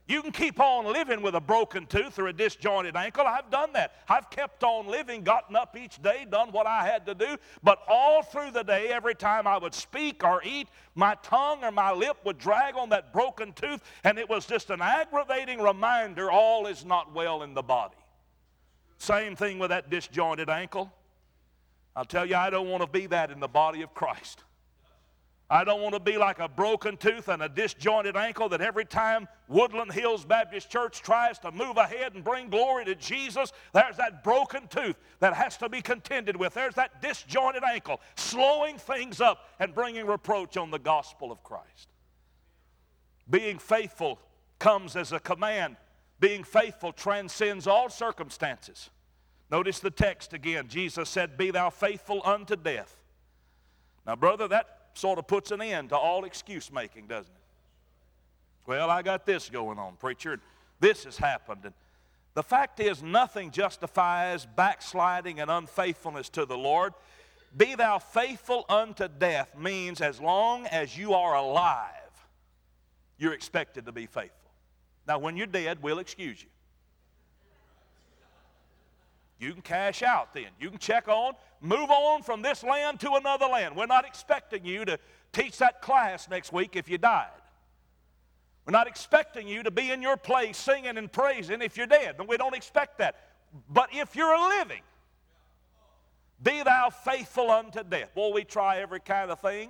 You 0.07 0.21
can 0.21 0.31
keep 0.31 0.57
on 0.59 0.85
living 0.85 1.21
with 1.21 1.35
a 1.35 1.41
broken 1.41 1.85
tooth 1.85 2.17
or 2.17 2.27
a 2.27 2.33
disjointed 2.33 2.95
ankle. 2.95 3.25
I've 3.27 3.49
done 3.51 3.73
that. 3.73 3.95
I've 4.07 4.29
kept 4.29 4.63
on 4.63 4.87
living, 4.87 5.21
gotten 5.21 5.55
up 5.55 5.75
each 5.75 6.01
day, 6.01 6.25
done 6.29 6.53
what 6.53 6.65
I 6.65 6.85
had 6.85 7.05
to 7.07 7.15
do. 7.15 7.35
But 7.61 7.79
all 7.89 8.23
through 8.23 8.51
the 8.51 8.63
day, 8.63 8.87
every 8.87 9.15
time 9.15 9.45
I 9.45 9.57
would 9.57 9.73
speak 9.73 10.23
or 10.23 10.41
eat, 10.45 10.69
my 10.95 11.15
tongue 11.23 11.61
or 11.61 11.71
my 11.71 11.91
lip 11.91 12.17
would 12.23 12.37
drag 12.37 12.75
on 12.75 12.87
that 12.89 13.11
broken 13.11 13.51
tooth, 13.51 13.83
and 14.05 14.17
it 14.17 14.29
was 14.29 14.45
just 14.45 14.69
an 14.69 14.81
aggravating 14.81 15.59
reminder 15.59 16.31
all 16.31 16.67
is 16.67 16.85
not 16.85 17.13
well 17.13 17.43
in 17.43 17.53
the 17.53 17.61
body. 17.61 17.97
Same 18.99 19.35
thing 19.35 19.59
with 19.59 19.69
that 19.71 19.89
disjointed 19.89 20.49
ankle. 20.49 20.91
I'll 21.97 22.05
tell 22.05 22.25
you, 22.25 22.35
I 22.35 22.49
don't 22.49 22.69
want 22.69 22.81
to 22.81 22.89
be 22.89 23.07
that 23.07 23.29
in 23.29 23.41
the 23.41 23.47
body 23.47 23.81
of 23.81 23.93
Christ. 23.93 24.43
I 25.49 25.63
don't 25.63 25.81
want 25.81 25.93
to 25.93 26.01
be 26.01 26.17
like 26.17 26.39
a 26.39 26.49
broken 26.49 26.97
tooth 26.97 27.29
and 27.29 27.41
a 27.41 27.47
disjointed 27.47 28.17
ankle 28.17 28.49
that 28.49 28.59
every 28.59 28.83
time 28.83 29.29
Woodland 29.47 29.93
Hills 29.93 30.25
Baptist 30.25 30.69
Church 30.69 31.01
tries 31.01 31.39
to 31.39 31.51
move 31.51 31.77
ahead 31.77 32.15
and 32.15 32.23
bring 32.23 32.49
glory 32.49 32.83
to 32.83 32.95
Jesus, 32.95 33.53
there's 33.73 33.95
that 33.95 34.25
broken 34.25 34.67
tooth 34.67 34.97
that 35.19 35.33
has 35.33 35.55
to 35.57 35.69
be 35.69 35.81
contended 35.81 36.35
with. 36.35 36.53
There's 36.53 36.75
that 36.75 37.01
disjointed 37.01 37.63
ankle 37.63 38.01
slowing 38.15 38.77
things 38.77 39.21
up 39.21 39.47
and 39.59 39.73
bringing 39.73 40.05
reproach 40.05 40.57
on 40.57 40.69
the 40.69 40.79
gospel 40.79 41.31
of 41.31 41.41
Christ. 41.43 41.87
Being 43.29 43.57
faithful 43.57 44.19
comes 44.59 44.97
as 44.97 45.13
a 45.13 45.19
command. 45.19 45.77
Being 46.19 46.43
faithful 46.43 46.91
transcends 46.91 47.67
all 47.67 47.89
circumstances. 47.89 48.89
Notice 49.49 49.79
the 49.79 49.91
text 49.91 50.33
again. 50.33 50.67
Jesus 50.67 51.07
said, 51.07 51.37
Be 51.37 51.51
thou 51.51 51.69
faithful 51.69 52.21
unto 52.25 52.57
death. 52.57 52.97
Now, 54.05 54.17
brother, 54.17 54.47
that 54.49 54.76
sort 54.97 55.19
of 55.19 55.27
puts 55.27 55.51
an 55.51 55.61
end 55.61 55.89
to 55.89 55.97
all 55.97 56.25
excuse 56.25 56.71
making, 56.71 57.07
doesn't 57.07 57.31
it? 57.31 57.41
Well, 58.65 58.89
I 58.89 59.01
got 59.01 59.25
this 59.25 59.49
going 59.49 59.79
on, 59.79 59.95
preacher. 59.95 60.39
This 60.79 61.05
has 61.05 61.17
happened. 61.17 61.61
And 61.63 61.73
the 62.33 62.43
fact 62.43 62.79
is, 62.79 63.01
nothing 63.01 63.51
justifies 63.51 64.45
backsliding 64.45 65.39
and 65.39 65.49
unfaithfulness 65.49 66.29
to 66.29 66.45
the 66.45 66.57
Lord. 66.57 66.93
Be 67.55 67.75
thou 67.75 67.97
faithful 67.99 68.65
unto 68.67 69.07
death 69.07 69.57
means 69.57 70.01
as 70.01 70.19
long 70.19 70.67
as 70.67 70.97
you 70.97 71.13
are 71.13 71.35
alive, 71.35 71.91
you're 73.17 73.33
expected 73.33 73.85
to 73.85 73.91
be 73.91 74.05
faithful. 74.05 74.51
Now, 75.07 75.17
when 75.17 75.37
you're 75.37 75.47
dead, 75.47 75.81
we'll 75.81 75.99
excuse 75.99 76.43
you. 76.43 76.49
You 79.39 79.53
can 79.53 79.61
cash 79.61 80.01
out 80.01 80.33
then. 80.33 80.47
You 80.59 80.69
can 80.69 80.79
check 80.79 81.07
on, 81.07 81.33
move 81.61 81.89
on 81.91 82.23
from 82.23 82.41
this 82.41 82.63
land 82.63 82.99
to 83.01 83.13
another 83.13 83.45
land. 83.45 83.75
We're 83.75 83.85
not 83.85 84.05
expecting 84.05 84.65
you 84.65 84.85
to 84.85 84.97
teach 85.31 85.57
that 85.59 85.81
class 85.81 86.27
next 86.29 86.51
week 86.51 86.75
if 86.75 86.89
you 86.89 86.97
died. 86.97 87.27
We're 88.65 88.71
not 88.71 88.87
expecting 88.87 89.47
you 89.47 89.63
to 89.63 89.71
be 89.71 89.91
in 89.91 90.01
your 90.01 90.17
place 90.17 90.57
singing 90.57 90.97
and 90.97 91.11
praising 91.11 91.61
if 91.61 91.77
you're 91.77 91.87
dead. 91.87 92.15
We 92.27 92.37
don't 92.37 92.55
expect 92.55 92.97
that. 92.97 93.15
But 93.69 93.89
if 93.93 94.15
you're 94.15 94.37
living, 94.59 94.81
be 96.41 96.63
thou 96.63 96.89
faithful 96.89 97.49
unto 97.49 97.83
death. 97.83 98.13
Boy, 98.13 98.31
we 98.33 98.43
try 98.43 98.79
every 98.79 98.99
kind 98.99 99.31
of 99.31 99.39
thing. 99.39 99.69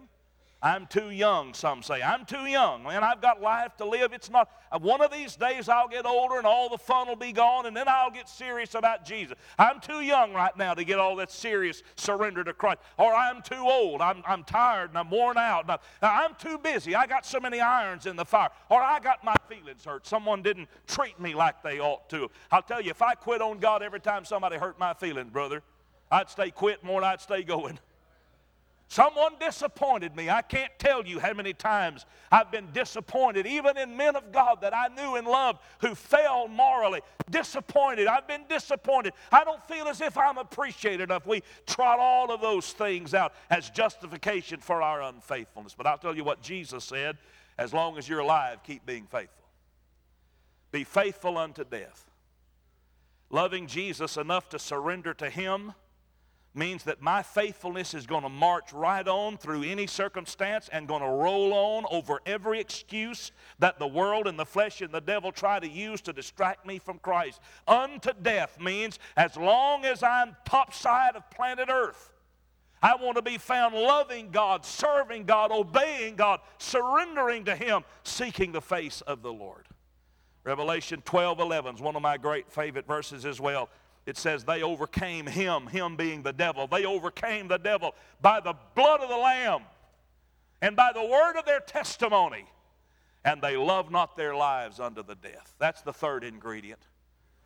I'm 0.62 0.88
too 0.88 1.12
young, 1.12 1.54
some 1.54 1.84
say. 1.84 2.02
I'm 2.02 2.26
too 2.26 2.48
young. 2.48 2.84
Man, 2.84 3.04
I've 3.04 3.22
got 3.22 3.41
life 3.41 3.78
to 3.78 3.86
live. 3.86 4.12
It's 4.12 4.30
not. 4.30 4.50
Uh, 4.72 4.80
one 4.80 5.02
of 5.02 5.12
these 5.12 5.36
days 5.36 5.70
I'll 5.70 5.88
get 5.88 6.08
older 6.08 6.38
and 6.38 6.48
all 6.48 6.67
the 6.67 6.80
fun 6.80 7.08
will 7.08 7.15
be 7.15 7.32
gone, 7.32 7.67
and 7.67 7.78
then 7.78 7.88
I'll 7.88 8.10
get 8.10 8.28
serious 8.28 8.74
about 8.74 9.06
Jesus. 9.06 9.38
I'm 9.60 9.80
too 9.80 10.02
young 10.02 10.34
right 10.34 10.56
now 10.58 10.74
to 10.74 10.84
get 10.84 10.98
all 10.98 11.15
that 11.17 11.32
serious 11.32 11.84
surrender 11.96 12.43
to 12.43 12.54
Christ. 12.54 12.80
Or 12.98 13.13
I'm 13.13 13.43
too 13.43 13.56
old. 13.56 14.02
I'm, 14.02 14.24
I'm 14.28 14.43
tired 14.43 14.89
and 14.89 14.98
I'm 14.98 15.12
worn 15.12 15.38
out. 15.38 15.70
And 15.70 15.80
I'm 16.02 16.34
too 16.36 16.58
busy. 16.58 16.96
I 16.96 17.06
got 17.06 17.24
so 17.24 17.39
many 17.39 17.60
irons 17.60 18.08
in 18.08 18.15
the 18.15 18.26
fire. 18.26 18.50
Or 18.70 18.82
I 18.82 19.00
got 19.00 19.24
my 19.24 19.36
feelings 19.48 19.86
hurt. 19.86 20.08
Someone 20.08 20.41
didn't 20.41 20.70
treat 20.88 21.20
me 21.20 21.36
like 21.36 21.62
they 21.62 21.80
ought 21.80 22.10
to. 22.10 22.32
I'll 22.52 22.63
tell 22.63 22.82
you, 22.82 22.89
if 22.89 23.04
I 23.04 23.13
quit 23.13 23.41
on 23.41 23.60
God 23.60 23.84
every 23.84 24.00
time 24.00 24.26
somebody 24.26 24.58
hurt 24.58 24.80
my 24.80 24.96
feelings, 24.96 25.30
brother, 25.30 25.62
I'd 26.12 26.30
stay 26.30 26.50
quit 26.50 26.84
more 26.84 27.02
than 27.02 27.12
I'd 27.12 27.22
stay 27.22 27.43
going. 27.43 27.80
Someone 28.89 29.34
disappointed 29.39 30.15
me. 30.15 30.30
I 30.30 30.41
can't 30.41 30.71
tell 30.80 31.06
you 31.06 31.19
how 31.19 31.34
many 31.34 31.54
times 31.54 32.06
I've 32.32 32.52
been 32.52 32.69
disappointed, 32.71 33.45
even 33.45 33.78
in 33.78 33.97
men 33.97 34.15
of 34.15 34.32
God 34.32 34.62
that 34.62 34.73
I 34.73 34.88
knew 34.88 35.15
and 35.15 35.28
loved 35.28 35.60
who 35.80 35.93
fell 35.93 36.47
morally. 36.47 37.02
Disappointed. 37.30 38.08
I've 38.08 38.28
been 38.28 38.45
disappointed. 38.47 39.12
I 39.30 39.43
don't 39.43 39.63
feel 39.67 39.88
as 39.88 40.00
if 40.00 40.17
I'm 40.17 40.38
appreciated 40.38 41.02
enough. 41.02 41.28
We 41.28 41.43
trot 41.65 42.00
all 42.00 42.32
of 42.32 42.39
those 42.39 42.71
things 42.71 43.13
out 43.13 43.34
as 43.50 43.69
justification 43.69 44.62
for 44.62 44.82
our 44.82 45.02
unfaithfulness. 45.02 45.76
But 45.78 45.86
I'll 45.86 45.97
tell 45.97 46.15
you 46.15 46.23
what 46.23 46.41
Jesus 46.41 46.86
said 46.86 47.17
as 47.58 47.73
long 47.73 47.97
as 47.97 48.08
you're 48.08 48.19
alive, 48.19 48.63
keep 48.63 48.86
being 48.86 49.06
faithful. 49.06 49.45
Be 50.71 50.84
faithful 50.84 51.38
unto 51.38 51.63
death. 51.63 52.06
Loving 53.30 53.67
Jesus 53.67 54.15
enough 54.15 54.47
to 54.50 54.60
surrender 54.60 55.13
to 55.15 55.30
Him 55.30 55.73
means 56.58 56.84
that 56.84 57.02
my 57.02 57.22
faithfulness 57.22 57.93
is 57.93 58.06
going 58.06 58.24
to 58.24 58.30
march 58.30 58.74
right 58.74 59.08
on 59.08 59.38
through 59.38 59.63
any 59.63 59.88
circumstance 59.88 60.70
and 60.72 60.88
going 60.88 61.02
to 61.02 61.08
roll 61.08 61.54
on 61.54 61.86
over 61.91 62.20
every 62.26 62.60
excuse 62.60 63.32
that 63.60 63.80
the 63.80 63.88
world 63.88 64.28
and 64.28 64.38
the 64.38 64.46
flesh 64.46 64.82
and 64.82 64.93
the 64.93 65.00
devil 65.00 65.32
try 65.32 65.60
to 65.60 65.67
use 65.67 66.02
to 66.02 66.12
distract 66.12 66.65
me 66.65 66.80
from 66.80 67.00
Christ. 67.00 67.39
Unto 67.67 68.12
death 68.22 68.60
means 68.60 69.00
as 69.15 69.38
long 69.38 69.86
as 69.86 70.04
I'm 70.04 70.36
topside 70.46 71.15
of 71.15 71.30
planet 71.30 71.70
Earth, 71.70 72.12
I 72.82 72.96
want 72.96 73.15
to 73.15 73.22
be 73.22 73.38
found 73.38 73.74
loving 73.76 74.30
God, 74.32 74.65
serving 74.65 75.26
God, 75.26 75.52
obeying 75.52 76.15
God, 76.15 76.41
surrendering 76.58 77.46
to 77.46 77.56
Him, 77.56 77.84
seeking 78.04 78.52
the 78.52 78.62
face 78.62 79.02
of 79.02 79.22
the 79.22 79.34
Lord. 79.34 79.67
Revelation 80.43 81.02
12 81.04 81.39
11 81.39 81.76
is 81.76 81.82
one 81.82 81.96
of 81.96 82.02
my 82.02 82.17
great 82.17 82.50
favorite 82.50 82.88
verses 82.88 83.26
as 83.26 83.41
well 83.41 83.70
it 84.08 84.17
says 84.17 84.46
they 84.46 84.63
overcame 84.63 85.28
him, 85.28 85.67
him 85.67 85.98
being 85.98 86.24
the 86.24 86.32
devil. 86.32 86.65
They 86.65 86.86
overcame 86.86 87.50
the 87.50 87.58
devil 87.58 87.93
by 88.22 88.39
the 88.39 88.56
blood 88.74 89.02
of 89.02 89.10
the 89.10 89.17
Lamb 89.17 89.63
and 90.62 90.78
by 90.78 90.91
the 90.93 91.04
word 91.04 91.38
of 91.38 91.46
their 91.46 91.60
testimony. 91.60 92.46
And 93.26 93.41
they 93.41 93.58
love 93.58 93.91
not 93.91 94.15
their 94.15 94.34
lives 94.34 94.80
unto 94.80 95.04
the 95.04 95.15
death. 95.15 95.54
That's 95.60 95.82
the 95.82 95.91
third 95.91 96.24
ingredient. 96.24 96.80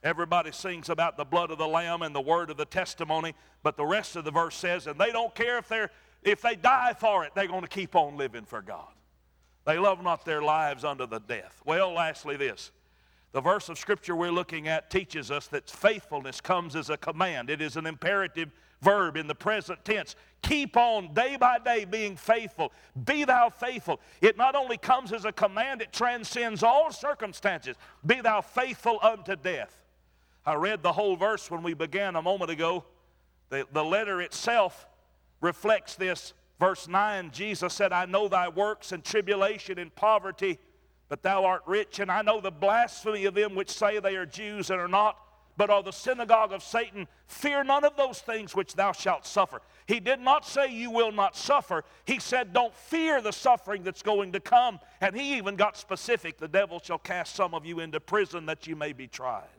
Everybody 0.04 0.52
sings 0.52 0.89
about 0.89 1.17
the 1.17 1.26
blood 1.26 1.50
of 1.50 1.58
the 1.58 1.67
Lamb 1.67 2.04
and 2.04 2.13
the 2.13 2.21
word 2.21 2.52
of 2.52 2.58
the 2.58 2.65
testimony, 2.65 3.34
but 3.63 3.76
the 3.76 3.86
rest 3.86 4.15
of 4.15 4.24
the 4.24 4.32
verse 4.32 4.56
says, 4.56 4.86
and 4.86 5.00
they 5.00 5.12
don't 5.12 5.34
care 5.34 5.58
if, 5.58 5.67
they're, 5.67 5.89
if 6.21 6.43
they 6.43 6.56
die 6.56 6.93
for 6.93 7.24
it, 7.24 7.32
they're 7.34 7.47
going 7.47 7.62
to 7.63 7.67
keep 7.67 7.95
on 7.95 8.17
living 8.17 8.45
for 8.45 8.62
God. 8.62 8.93
They 9.65 9.80
love 9.80 10.04
not 10.04 10.26
their 10.26 10.43
lives 10.43 10.84
unto 10.84 11.08
the 11.08 11.19
death. 11.19 11.60
Well, 11.65 11.93
lastly, 11.93 12.38
this 12.38 12.69
the 13.32 13.41
verse 13.41 13.70
of 13.70 13.78
Scripture 13.78 14.15
we're 14.15 14.32
looking 14.32 14.67
at 14.67 14.89
teaches 14.89 15.32
us 15.32 15.48
that 15.48 15.70
faithfulness 15.70 16.41
comes 16.41 16.76
as 16.76 16.89
a 16.89 16.98
command. 16.98 17.50
It 17.50 17.62
is 17.62 17.78
an 17.78 17.86
imperative 17.86 18.52
verb 18.82 19.15
in 19.15 19.28
the 19.28 19.36
present 19.36 19.84
tense. 19.86 20.15
Keep 20.41 20.76
on 20.76 21.13
day 21.13 21.38
by 21.38 21.60
day 21.60 21.86
being 21.86 22.17
faithful. 22.17 22.74
Be 23.06 23.24
thou 23.24 23.50
faithful. 23.50 24.02
It 24.22 24.38
not 24.38 24.56
only 24.56 24.78
comes 24.78 25.13
as 25.13 25.24
a 25.24 25.32
command, 25.32 25.82
it 25.82 25.94
transcends 25.94 26.62
all 26.62 26.91
circumstances. 26.91 27.78
Be 28.06 28.20
thou 28.22 28.41
faithful 28.41 29.00
unto 29.02 29.36
death. 29.36 29.82
I 30.46 30.56
read 30.56 30.84
the 30.84 30.91
whole 30.91 31.15
verse 31.15 31.50
when 31.50 31.63
we 31.63 31.74
began 31.74 32.15
a 32.15 32.22
moment 32.22 32.52
ago. 32.52 32.84
The, 33.50 33.67
the 33.72 33.84
letter 33.84 34.22
itself 34.22 34.88
reflects 35.39 35.96
this. 35.96 36.34
Verse 36.60 36.88
9 36.88 37.32
Jesus 37.32 37.74
said, 37.74 37.94
I 37.94 38.06
know 38.06 38.28
thy 38.28 38.50
works 38.50 38.91
and 38.91 39.04
tribulation 39.04 39.80
and 39.80 39.94
poverty 39.96 40.60
but 41.12 41.24
thou 41.24 41.43
art 41.43 41.63
rich, 41.65 42.00
and 42.00 42.10
I 42.10 42.21
know 42.21 42.39
the 42.39 42.52
blasphemy 42.52 43.26
of 43.26 43.34
them 43.34 43.54
which 43.54 43.69
say 43.69 44.00
they 44.00 44.15
are 44.15 44.26
Jews 44.26 44.69
and 44.69 44.80
are 44.80 44.88
not, 44.88 45.17
but 45.58 45.69
are 45.69 45.84
the 45.84 45.91
synagogue 45.91 46.54
of 46.54 46.63
Satan. 46.63 47.06
Fear 47.28 47.65
none 47.65 47.84
of 47.84 47.97
those 47.97 48.19
things 48.19 48.56
which 48.56 48.76
thou 48.76 48.93
shalt 48.93 49.26
suffer. 49.26 49.62
He 49.88 50.00
did 50.00 50.21
not 50.21 50.47
say 50.47 50.71
you 50.71 50.89
will 50.89 51.12
not 51.12 51.36
suffer. 51.36 51.84
He 52.06 52.19
said, 52.19 52.54
don't 52.54 52.74
fear 52.74 53.19
the 53.19 53.34
suffering 53.34 53.84
that's 53.84 54.02
going 54.02 54.32
to 54.32 54.39
come. 54.39 54.80
And 55.02 55.13
he 55.13 55.36
even 55.36 55.58
got 55.58 55.76
specific 55.76 56.38
the 56.38 56.47
devil 56.47 56.80
shall 56.82 56.97
cast 56.97 57.36
some 57.36 57.54
of 57.54 57.65
you 57.65 57.82
into 57.82 58.00
prison 58.00 58.45
that 58.45 58.65
you 58.65 58.78
may 58.78 58.93
be 58.93 59.08
tried. 59.08 59.50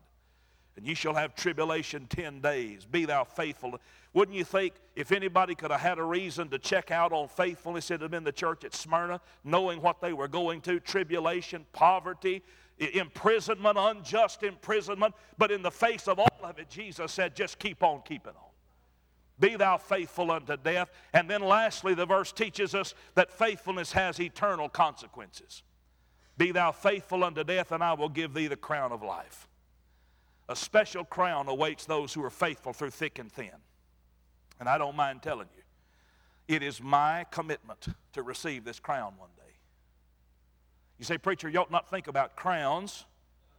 And 0.78 0.86
you 0.86 0.94
shall 0.94 1.12
have 1.12 1.34
tribulation 1.34 2.06
ten 2.08 2.40
days. 2.40 2.86
Be 2.86 3.04
thou 3.04 3.24
faithful. 3.24 3.78
Wouldn't 4.14 4.36
you 4.36 4.44
think 4.44 4.74
if 4.94 5.10
anybody 5.10 5.54
could 5.54 5.70
have 5.70 5.80
had 5.80 5.98
a 5.98 6.04
reason 6.04 6.48
to 6.50 6.58
check 6.58 6.90
out 6.90 7.12
on 7.12 7.28
faithfulness, 7.28 7.90
it 7.90 7.94
would 7.94 8.02
have 8.02 8.10
been 8.10 8.24
the 8.24 8.32
church 8.32 8.64
at 8.64 8.74
Smyrna, 8.74 9.20
knowing 9.42 9.80
what 9.80 10.00
they 10.02 10.12
were 10.12 10.28
going 10.28 10.60
to 10.62 10.80
tribulation, 10.80 11.64
poverty, 11.72 12.42
imprisonment, 12.78 13.78
unjust 13.78 14.42
imprisonment. 14.42 15.14
But 15.38 15.50
in 15.50 15.62
the 15.62 15.70
face 15.70 16.08
of 16.08 16.18
all 16.18 16.40
of 16.42 16.58
it, 16.58 16.68
Jesus 16.68 17.10
said, 17.10 17.34
just 17.34 17.58
keep 17.58 17.82
on 17.82 18.02
keeping 18.04 18.32
on. 18.32 18.50
Be 19.40 19.56
thou 19.56 19.78
faithful 19.78 20.30
unto 20.30 20.56
death. 20.58 20.90
And 21.14 21.28
then 21.28 21.40
lastly, 21.40 21.94
the 21.94 22.06
verse 22.06 22.32
teaches 22.32 22.74
us 22.74 22.94
that 23.14 23.32
faithfulness 23.32 23.92
has 23.92 24.20
eternal 24.20 24.68
consequences. 24.68 25.62
Be 26.36 26.52
thou 26.52 26.70
faithful 26.70 27.24
unto 27.24 27.44
death, 27.44 27.72
and 27.72 27.82
I 27.82 27.94
will 27.94 28.08
give 28.08 28.34
thee 28.34 28.46
the 28.46 28.56
crown 28.56 28.92
of 28.92 29.02
life. 29.02 29.48
A 30.48 30.56
special 30.56 31.04
crown 31.04 31.48
awaits 31.48 31.86
those 31.86 32.12
who 32.12 32.22
are 32.24 32.30
faithful 32.30 32.72
through 32.72 32.90
thick 32.90 33.18
and 33.18 33.32
thin. 33.32 33.52
And 34.62 34.68
I 34.68 34.78
don't 34.78 34.94
mind 34.94 35.22
telling 35.22 35.48
you, 35.56 36.54
it 36.54 36.62
is 36.62 36.80
my 36.80 37.26
commitment 37.32 37.88
to 38.12 38.22
receive 38.22 38.64
this 38.64 38.78
crown 38.78 39.14
one 39.18 39.30
day. 39.36 39.52
You 41.00 41.04
say, 41.04 41.18
Preacher, 41.18 41.48
you 41.48 41.58
ought 41.58 41.72
not 41.72 41.90
think 41.90 42.06
about 42.06 42.36
crowns, 42.36 43.04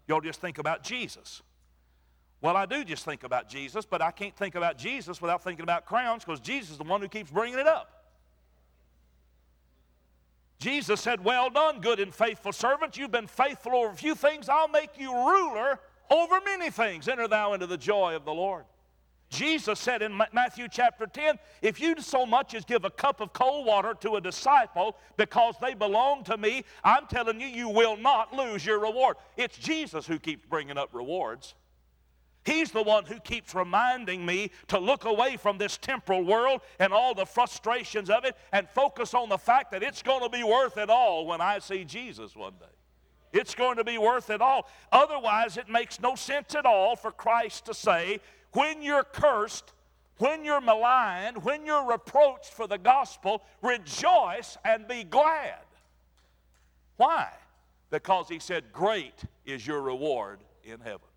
you 0.08 0.16
ought 0.16 0.24
just 0.24 0.40
think 0.40 0.60
about 0.60 0.82
Jesus. 0.82 1.42
Well, 2.40 2.56
I 2.56 2.66
do 2.66 2.86
just 2.86 3.04
think 3.04 3.26
about 3.26 3.50
Jesus, 3.50 3.86
but 3.86 4.02
I 4.02 4.12
can't 4.12 4.34
think 4.38 4.56
about 4.56 4.78
Jesus 4.78 5.22
without 5.22 5.44
thinking 5.44 5.64
about 5.64 5.86
crowns 5.86 6.24
because 6.24 6.40
Jesus 6.40 6.72
is 6.72 6.78
the 6.78 6.86
one 6.86 7.02
who 7.02 7.10
keeps 7.10 7.30
bringing 7.30 7.60
it 7.60 7.68
up. 7.68 8.06
Jesus 10.58 11.02
said, 11.02 11.22
Well 11.22 11.50
done, 11.50 11.82
good 11.82 12.00
and 12.00 12.16
faithful 12.16 12.54
servant. 12.54 12.96
You've 12.96 13.12
been 13.12 13.28
faithful 13.28 13.76
over 13.76 13.90
a 13.90 13.96
few 13.98 14.16
things. 14.16 14.48
I'll 14.48 14.70
make 14.70 14.98
you 14.98 15.14
ruler 15.14 15.82
over 16.10 16.40
many 16.46 16.70
things. 16.70 17.10
Enter 17.10 17.28
thou 17.28 17.52
into 17.52 17.68
the 17.68 17.76
joy 17.76 18.16
of 18.16 18.24
the 18.24 18.34
Lord. 18.34 18.64
Jesus 19.34 19.80
said 19.80 20.04
in 20.04 20.16
Matthew 20.32 20.68
chapter 20.70 21.08
10 21.08 21.40
if 21.62 21.82
you 21.82 22.00
so 22.00 22.26
much 22.26 22.54
as 22.54 22.66
give 22.66 22.86
a 22.86 22.90
cup 22.92 23.20
of 23.20 23.34
cold 23.34 23.66
water 23.66 23.96
to 24.02 24.16
a 24.16 24.22
disciple 24.22 24.96
because 25.18 25.56
they 25.60 25.74
belong 25.74 26.24
to 26.26 26.38
me, 26.38 26.64
I'm 26.84 27.08
telling 27.08 27.42
you, 27.42 27.48
you 27.48 27.70
will 27.70 27.98
not 27.98 28.34
lose 28.34 28.66
your 28.66 28.80
reward. 28.80 29.18
It's 29.36 29.58
Jesus 29.58 30.06
who 30.06 30.20
keeps 30.20 30.46
bringing 30.46 30.78
up 30.78 30.90
rewards. 30.94 31.56
He's 32.46 32.72
the 32.72 32.84
one 32.84 33.06
who 33.06 33.20
keeps 33.20 33.56
reminding 33.56 34.26
me 34.26 34.52
to 34.68 34.78
look 34.78 35.06
away 35.06 35.38
from 35.38 35.58
this 35.58 35.78
temporal 35.78 36.24
world 36.24 36.62
and 36.80 36.94
all 36.94 37.16
the 37.16 37.26
frustrations 37.26 38.10
of 38.10 38.26
it 38.26 38.36
and 38.52 38.68
focus 38.70 39.14
on 39.14 39.30
the 39.30 39.38
fact 39.38 39.72
that 39.72 39.82
it's 39.82 40.04
going 40.04 40.22
to 40.22 40.30
be 40.30 40.44
worth 40.44 40.78
it 40.78 40.90
all 40.90 41.26
when 41.26 41.42
I 41.42 41.60
see 41.60 41.86
Jesus 41.86 42.36
one 42.36 42.54
day. 42.60 42.66
It's 43.32 43.56
going 43.56 43.78
to 43.78 43.84
be 43.84 43.98
worth 43.98 44.30
it 44.30 44.42
all. 44.42 44.68
Otherwise, 44.92 45.58
it 45.58 45.68
makes 45.68 46.00
no 46.00 46.16
sense 46.16 46.54
at 46.54 46.66
all 46.66 46.96
for 46.96 47.12
Christ 47.12 47.66
to 47.66 47.74
say, 47.74 48.20
when 48.54 48.82
you're 48.82 49.04
cursed, 49.04 49.74
when 50.18 50.46
you're 50.46 50.62
maligned, 50.62 51.44
when 51.44 51.66
you're 51.66 51.86
reproached 51.90 52.54
for 52.54 52.68
the 52.68 52.78
gospel, 52.78 53.44
rejoice 53.62 54.58
and 54.64 54.88
be 54.88 55.04
glad. 55.04 55.60
Why? 56.98 57.30
Because 57.90 58.30
he 58.30 58.40
said, 58.40 58.72
Great 58.72 59.24
is 59.46 59.66
your 59.66 59.82
reward 59.82 60.40
in 60.64 60.80
heaven. 60.80 61.08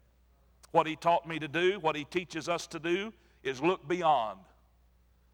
What 0.72 0.86
he 0.86 0.96
taught 0.96 1.26
me 1.26 1.38
to 1.38 1.48
do, 1.48 1.78
what 1.80 1.96
he 1.96 2.04
teaches 2.04 2.48
us 2.48 2.66
to 2.68 2.78
do, 2.78 3.12
is 3.42 3.62
look 3.62 3.86
beyond. 3.86 4.40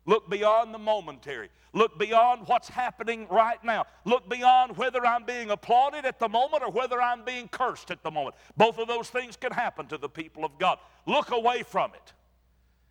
Look 0.05 0.29
beyond 0.29 0.75
the 0.75 0.79
momentary. 0.79 1.49
Look 1.73 1.99
beyond 1.99 2.47
what's 2.47 2.69
happening 2.69 3.27
right 3.31 3.63
now. 3.63 3.87
Look 4.05 4.29
beyond 4.29 4.77
whether 4.77 5.07
I'm 5.07 5.25
being 5.25 5.51
applauded 5.51 6.05
at 6.05 6.19
the 6.19 6.29
moment 6.29 6.63
or 6.65 6.71
whether 6.71 7.01
I'm 7.01 7.25
being 7.25 7.49
cursed 7.49 7.91
at 7.91 8.03
the 8.03 8.11
moment. 8.11 8.35
Both 8.57 8.79
of 8.79 8.89
those 8.89 9.09
things 9.09 9.37
can 9.37 9.53
happen 9.53 9.87
to 9.87 9.99
the 9.99 10.09
people 10.09 10.45
of 10.45 10.59
God. 10.59 10.79
Look 11.07 11.31
away 11.31 11.63
from 11.63 11.93
it 11.95 12.13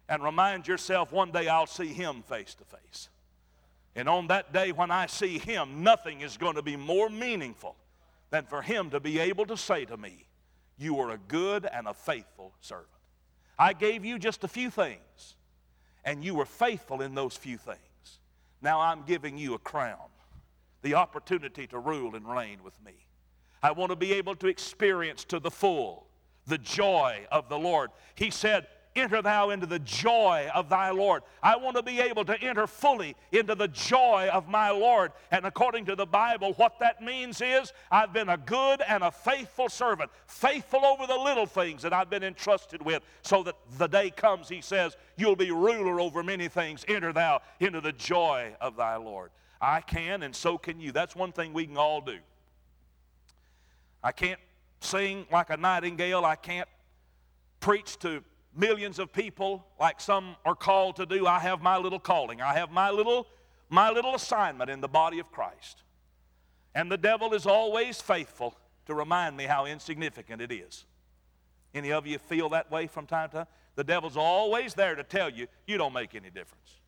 and 0.08 0.24
remind 0.24 0.68
yourself 0.68 1.12
one 1.12 1.32
day 1.32 1.48
I'll 1.48 1.68
see 1.68 1.88
Him 1.88 2.24
face 2.24 2.56
to 2.56 2.64
face. 2.66 3.10
And 3.96 4.08
on 4.08 4.28
that 4.28 4.54
day 4.54 4.72
when 4.72 4.90
I 4.90 5.06
see 5.06 5.38
Him, 5.38 5.84
nothing 5.84 6.22
is 6.22 6.38
going 6.38 6.56
to 6.56 6.62
be 6.62 6.78
more 6.78 7.10
meaningful 7.10 7.76
than 8.30 8.46
for 8.46 8.62
Him 8.62 8.90
to 8.92 9.00
be 9.00 9.20
able 9.20 9.46
to 9.48 9.58
say 9.58 9.86
to 9.86 9.98
me, 9.98 10.28
You 10.78 11.00
are 11.00 11.12
a 11.12 11.18
good 11.18 11.66
and 11.66 11.88
a 11.88 11.94
faithful 11.94 12.54
servant. 12.62 12.88
I 13.60 13.74
gave 13.74 14.06
you 14.06 14.18
just 14.18 14.44
a 14.44 14.48
few 14.48 14.70
things, 14.70 15.36
and 16.04 16.24
you 16.24 16.36
were 16.36 16.46
faithful 16.46 17.02
in 17.02 17.16
those 17.16 17.36
few 17.36 17.58
things. 17.58 18.20
Now 18.62 18.80
I'm 18.80 19.04
giving 19.04 19.38
you 19.38 19.54
a 19.54 19.60
crown. 19.60 19.98
the 20.82 20.96
opportunity 20.96 21.68
to 21.68 21.80
rule 21.80 22.16
and 22.16 22.28
reign 22.28 22.64
with 22.64 22.74
me. 22.84 22.94
I 23.64 23.72
want 23.72 23.92
to 23.92 23.96
be 23.96 24.14
able 24.14 24.36
to 24.38 24.48
experience 24.48 25.24
to 25.26 25.40
the 25.40 25.52
full 25.52 26.08
the 26.48 26.58
joy 26.58 27.28
of 27.32 27.50
the 27.50 27.58
Lord. 27.58 27.92
He 28.16 28.32
said, 28.32 28.66
enter 28.96 29.22
thou 29.22 29.50
into 29.50 29.66
the 29.66 29.80
joy 29.80 30.50
of 30.54 30.70
thy 30.70 30.90
Lord. 30.92 31.24
I 31.42 31.56
want 31.56 31.76
to 31.78 31.84
be 31.84 32.00
able 32.00 32.26
to 32.26 32.40
enter 32.42 32.68
fully 32.68 33.16
into 33.32 33.56
the 33.56 33.68
joy 33.68 34.30
of 34.32 34.48
my 34.48 34.70
Lord. 34.70 35.12
And 35.32 35.46
according 35.46 35.86
to 35.86 35.96
the 35.96 36.06
Bible, 36.06 36.54
what 36.54 36.80
that 36.80 37.02
means 37.02 37.42
is 37.42 37.74
I've 37.90 38.14
been 38.14 38.30
a 38.30 38.38
good 38.38 38.82
and 38.88 39.04
a 39.04 39.12
faithful 39.12 39.70
servant, 39.70 40.12
faithful 40.28 40.86
over 40.86 41.08
the 41.08 41.18
little 41.18 41.46
things 41.46 41.82
that 41.84 41.94
I've 41.94 42.10
been 42.10 42.24
entrusted 42.24 42.82
with, 42.82 43.04
so 43.22 43.44
that 43.44 43.56
the 43.78 43.88
day 43.88 44.10
comes, 44.10 44.50
he 44.50 44.62
says, 44.62 44.98
you'll 45.18 45.36
be 45.36 45.52
ruler 45.52 46.00
over 46.00 46.24
many 46.24 46.48
things. 46.48 46.84
Enter 46.88 47.14
thou 47.14 47.42
into 47.60 47.82
the 47.82 47.94
joy 47.94 48.54
of 48.60 48.76
thy 48.76 48.96
Lord. 48.98 49.32
I 49.62 49.82
can, 49.82 50.24
and 50.24 50.36
so 50.36 50.58
can 50.58 50.80
you. 50.80 50.92
That's 50.92 51.16
one 51.16 51.32
thing 51.32 51.54
we 51.54 51.68
can 51.68 51.78
all 51.78 52.02
do. 52.02 52.18
I 54.04 54.12
can't 54.12 54.40
sing 54.80 55.28
like 55.32 55.52
a 55.52 55.58
nightingale. 55.58 56.26
I 56.26 56.36
can't 56.36 56.68
preach 57.60 58.00
to 58.00 58.24
millions 58.56 59.00
of 59.00 59.14
people 59.14 59.66
like 59.80 60.02
some 60.02 60.36
are 60.46 60.56
called 60.56 60.98
to 60.98 61.06
do. 61.06 61.26
I 61.28 61.40
have 61.40 61.62
my 61.62 61.78
little 61.78 62.00
calling. 62.00 62.42
I 62.42 62.54
have 62.54 62.72
my 62.72 62.90
little, 62.90 63.28
my 63.70 63.90
little 63.90 64.16
assignment 64.16 64.70
in 64.70 64.82
the 64.82 64.88
body 64.88 65.20
of 65.20 65.32
Christ. 65.32 65.84
And 66.74 66.92
the 66.92 66.98
devil 66.98 67.34
is 67.34 67.46
always 67.46 68.02
faithful 68.02 68.56
to 68.86 68.94
remind 68.94 69.38
me 69.38 69.46
how 69.46 69.66
insignificant 69.66 70.42
it 70.42 70.52
is. 70.52 70.86
Any 71.74 71.92
of 71.92 72.06
you 72.06 72.18
feel 72.18 72.50
that 72.50 72.70
way 72.72 72.88
from 72.88 73.06
time 73.06 73.30
to 73.30 73.36
time? 73.36 73.48
The 73.76 73.84
devil's 73.84 74.18
always 74.18 74.74
there 74.74 74.96
to 74.96 75.04
tell 75.04 75.30
you, 75.30 75.48
you 75.66 75.78
don't 75.78 75.94
make 75.94 76.14
any 76.14 76.30
difference. 76.30 76.80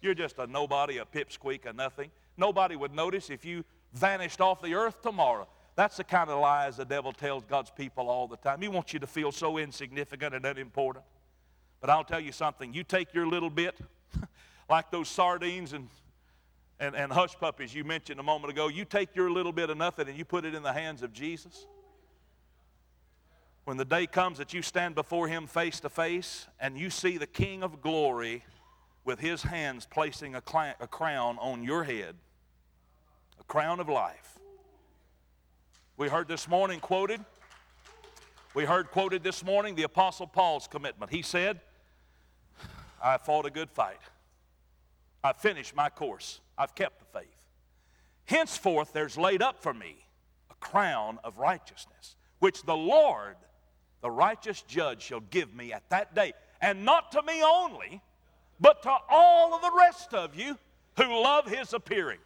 You're 0.00 0.14
just 0.14 0.38
a 0.38 0.46
nobody, 0.46 0.98
a 0.98 1.04
pipsqueak, 1.04 1.66
a 1.66 1.72
nothing. 1.72 2.10
Nobody 2.36 2.76
would 2.76 2.94
notice 2.94 3.30
if 3.30 3.44
you 3.44 3.64
vanished 3.94 4.40
off 4.40 4.62
the 4.62 4.74
earth 4.74 5.02
tomorrow. 5.02 5.48
That's 5.78 5.96
the 5.96 6.02
kind 6.02 6.28
of 6.28 6.40
lies 6.40 6.76
the 6.76 6.84
devil 6.84 7.12
tells 7.12 7.44
God's 7.44 7.70
people 7.70 8.08
all 8.10 8.26
the 8.26 8.36
time. 8.36 8.60
He 8.60 8.66
wants 8.66 8.92
you 8.92 8.98
to 8.98 9.06
feel 9.06 9.30
so 9.30 9.58
insignificant 9.58 10.34
and 10.34 10.44
unimportant. 10.44 11.04
But 11.80 11.88
I'll 11.88 12.02
tell 12.02 12.18
you 12.18 12.32
something. 12.32 12.74
You 12.74 12.82
take 12.82 13.14
your 13.14 13.28
little 13.28 13.48
bit, 13.48 13.78
like 14.68 14.90
those 14.90 15.08
sardines 15.08 15.74
and, 15.74 15.88
and, 16.80 16.96
and 16.96 17.12
hush 17.12 17.36
puppies 17.36 17.72
you 17.72 17.84
mentioned 17.84 18.18
a 18.18 18.24
moment 18.24 18.50
ago, 18.50 18.66
you 18.66 18.84
take 18.84 19.14
your 19.14 19.30
little 19.30 19.52
bit 19.52 19.70
of 19.70 19.76
nothing 19.76 20.08
and 20.08 20.18
you 20.18 20.24
put 20.24 20.44
it 20.44 20.52
in 20.52 20.64
the 20.64 20.72
hands 20.72 21.04
of 21.04 21.12
Jesus. 21.12 21.64
When 23.62 23.76
the 23.76 23.84
day 23.84 24.08
comes 24.08 24.38
that 24.38 24.52
you 24.52 24.62
stand 24.62 24.96
before 24.96 25.28
him 25.28 25.46
face 25.46 25.78
to 25.78 25.88
face 25.88 26.48
and 26.58 26.76
you 26.76 26.90
see 26.90 27.18
the 27.18 27.26
King 27.28 27.62
of 27.62 27.82
glory 27.82 28.42
with 29.04 29.20
his 29.20 29.44
hands 29.44 29.86
placing 29.88 30.34
a, 30.34 30.42
cl- 30.44 30.74
a 30.80 30.88
crown 30.88 31.38
on 31.40 31.62
your 31.62 31.84
head, 31.84 32.16
a 33.38 33.44
crown 33.44 33.78
of 33.78 33.88
life, 33.88 34.37
we 35.98 36.08
heard 36.08 36.28
this 36.28 36.46
morning 36.46 36.78
quoted, 36.78 37.20
we 38.54 38.64
heard 38.64 38.88
quoted 38.92 39.24
this 39.24 39.44
morning 39.44 39.74
the 39.74 39.82
Apostle 39.82 40.28
Paul's 40.28 40.68
commitment. 40.68 41.10
He 41.10 41.22
said, 41.22 41.60
I 43.02 43.18
fought 43.18 43.46
a 43.46 43.50
good 43.50 43.68
fight. 43.68 43.98
I 45.24 45.32
finished 45.32 45.74
my 45.74 45.88
course. 45.88 46.40
I've 46.56 46.76
kept 46.76 47.00
the 47.00 47.18
faith. 47.18 47.46
Henceforth, 48.26 48.92
there's 48.92 49.18
laid 49.18 49.42
up 49.42 49.60
for 49.60 49.74
me 49.74 49.96
a 50.52 50.54
crown 50.64 51.18
of 51.24 51.36
righteousness, 51.36 52.14
which 52.38 52.62
the 52.62 52.76
Lord, 52.76 53.34
the 54.00 54.10
righteous 54.10 54.62
judge, 54.62 55.02
shall 55.02 55.20
give 55.20 55.52
me 55.52 55.72
at 55.72 55.90
that 55.90 56.14
day. 56.14 56.32
And 56.60 56.84
not 56.84 57.10
to 57.12 57.22
me 57.22 57.42
only, 57.42 58.00
but 58.60 58.84
to 58.84 58.96
all 59.10 59.52
of 59.52 59.62
the 59.62 59.72
rest 59.76 60.14
of 60.14 60.36
you 60.36 60.56
who 60.96 61.22
love 61.22 61.48
his 61.48 61.72
appearing. 61.72 62.20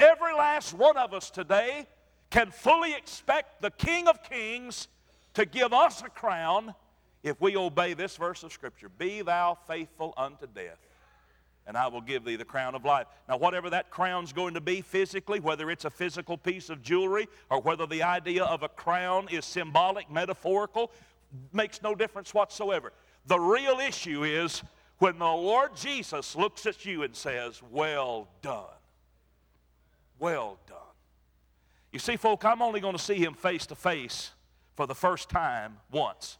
Every 0.00 0.32
last 0.32 0.72
one 0.72 0.96
of 0.96 1.12
us 1.12 1.28
today 1.28 1.86
can 2.30 2.50
fully 2.50 2.94
expect 2.94 3.62
the 3.62 3.70
King 3.70 4.08
of 4.08 4.22
Kings 4.22 4.88
to 5.34 5.44
give 5.46 5.72
us 5.72 6.02
a 6.02 6.08
crown 6.08 6.74
if 7.22 7.40
we 7.40 7.56
obey 7.56 7.94
this 7.94 8.16
verse 8.16 8.42
of 8.42 8.52
Scripture 8.52 8.88
Be 8.88 9.22
thou 9.22 9.58
faithful 9.66 10.14
unto 10.16 10.46
death, 10.46 10.78
and 11.66 11.76
I 11.76 11.88
will 11.88 12.00
give 12.00 12.24
thee 12.24 12.36
the 12.36 12.44
crown 12.44 12.74
of 12.74 12.84
life. 12.84 13.06
Now, 13.28 13.38
whatever 13.38 13.70
that 13.70 13.90
crown's 13.90 14.32
going 14.32 14.54
to 14.54 14.60
be 14.60 14.80
physically, 14.80 15.40
whether 15.40 15.70
it's 15.70 15.84
a 15.84 15.90
physical 15.90 16.36
piece 16.36 16.70
of 16.70 16.82
jewelry 16.82 17.28
or 17.50 17.60
whether 17.60 17.86
the 17.86 18.02
idea 18.02 18.44
of 18.44 18.62
a 18.62 18.68
crown 18.68 19.28
is 19.30 19.44
symbolic, 19.44 20.10
metaphorical, 20.10 20.90
makes 21.52 21.82
no 21.82 21.94
difference 21.94 22.32
whatsoever. 22.32 22.92
The 23.26 23.38
real 23.38 23.80
issue 23.80 24.24
is 24.24 24.62
when 24.98 25.18
the 25.18 25.24
Lord 25.24 25.76
Jesus 25.76 26.34
looks 26.34 26.66
at 26.66 26.84
you 26.84 27.02
and 27.02 27.14
says, 27.14 27.62
Well 27.70 28.28
done. 28.42 28.64
Well 30.18 30.58
done. 30.66 30.87
You 31.98 32.00
see, 32.00 32.14
folk, 32.14 32.44
I'm 32.44 32.62
only 32.62 32.78
going 32.78 32.96
to 32.96 33.02
see 33.02 33.16
him 33.16 33.34
face 33.34 33.66
to 33.66 33.74
face 33.74 34.30
for 34.76 34.86
the 34.86 34.94
first 34.94 35.28
time 35.28 35.78
once. 35.90 36.38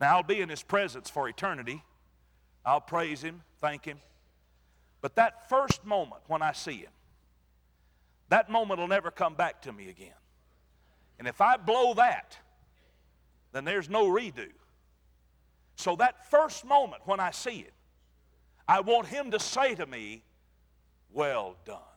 Now, 0.00 0.18
I'll 0.18 0.22
be 0.22 0.40
in 0.40 0.48
his 0.48 0.62
presence 0.62 1.10
for 1.10 1.28
eternity. 1.28 1.82
I'll 2.64 2.80
praise 2.80 3.22
him, 3.22 3.42
thank 3.60 3.84
him. 3.84 3.98
But 5.00 5.16
that 5.16 5.48
first 5.48 5.84
moment 5.84 6.22
when 6.28 6.42
I 6.42 6.52
see 6.52 6.76
him, 6.76 6.92
that 8.28 8.48
moment 8.48 8.78
will 8.78 8.86
never 8.86 9.10
come 9.10 9.34
back 9.34 9.62
to 9.62 9.72
me 9.72 9.88
again. 9.88 10.14
And 11.18 11.26
if 11.26 11.40
I 11.40 11.56
blow 11.56 11.94
that, 11.94 12.38
then 13.50 13.64
there's 13.64 13.90
no 13.90 14.06
redo. 14.10 14.46
So 15.74 15.96
that 15.96 16.30
first 16.30 16.64
moment 16.64 17.02
when 17.04 17.18
I 17.18 17.32
see 17.32 17.66
it, 17.66 17.72
I 18.68 18.78
want 18.78 19.08
him 19.08 19.32
to 19.32 19.40
say 19.40 19.74
to 19.74 19.86
me, 19.86 20.22
Well 21.12 21.56
done. 21.64 21.89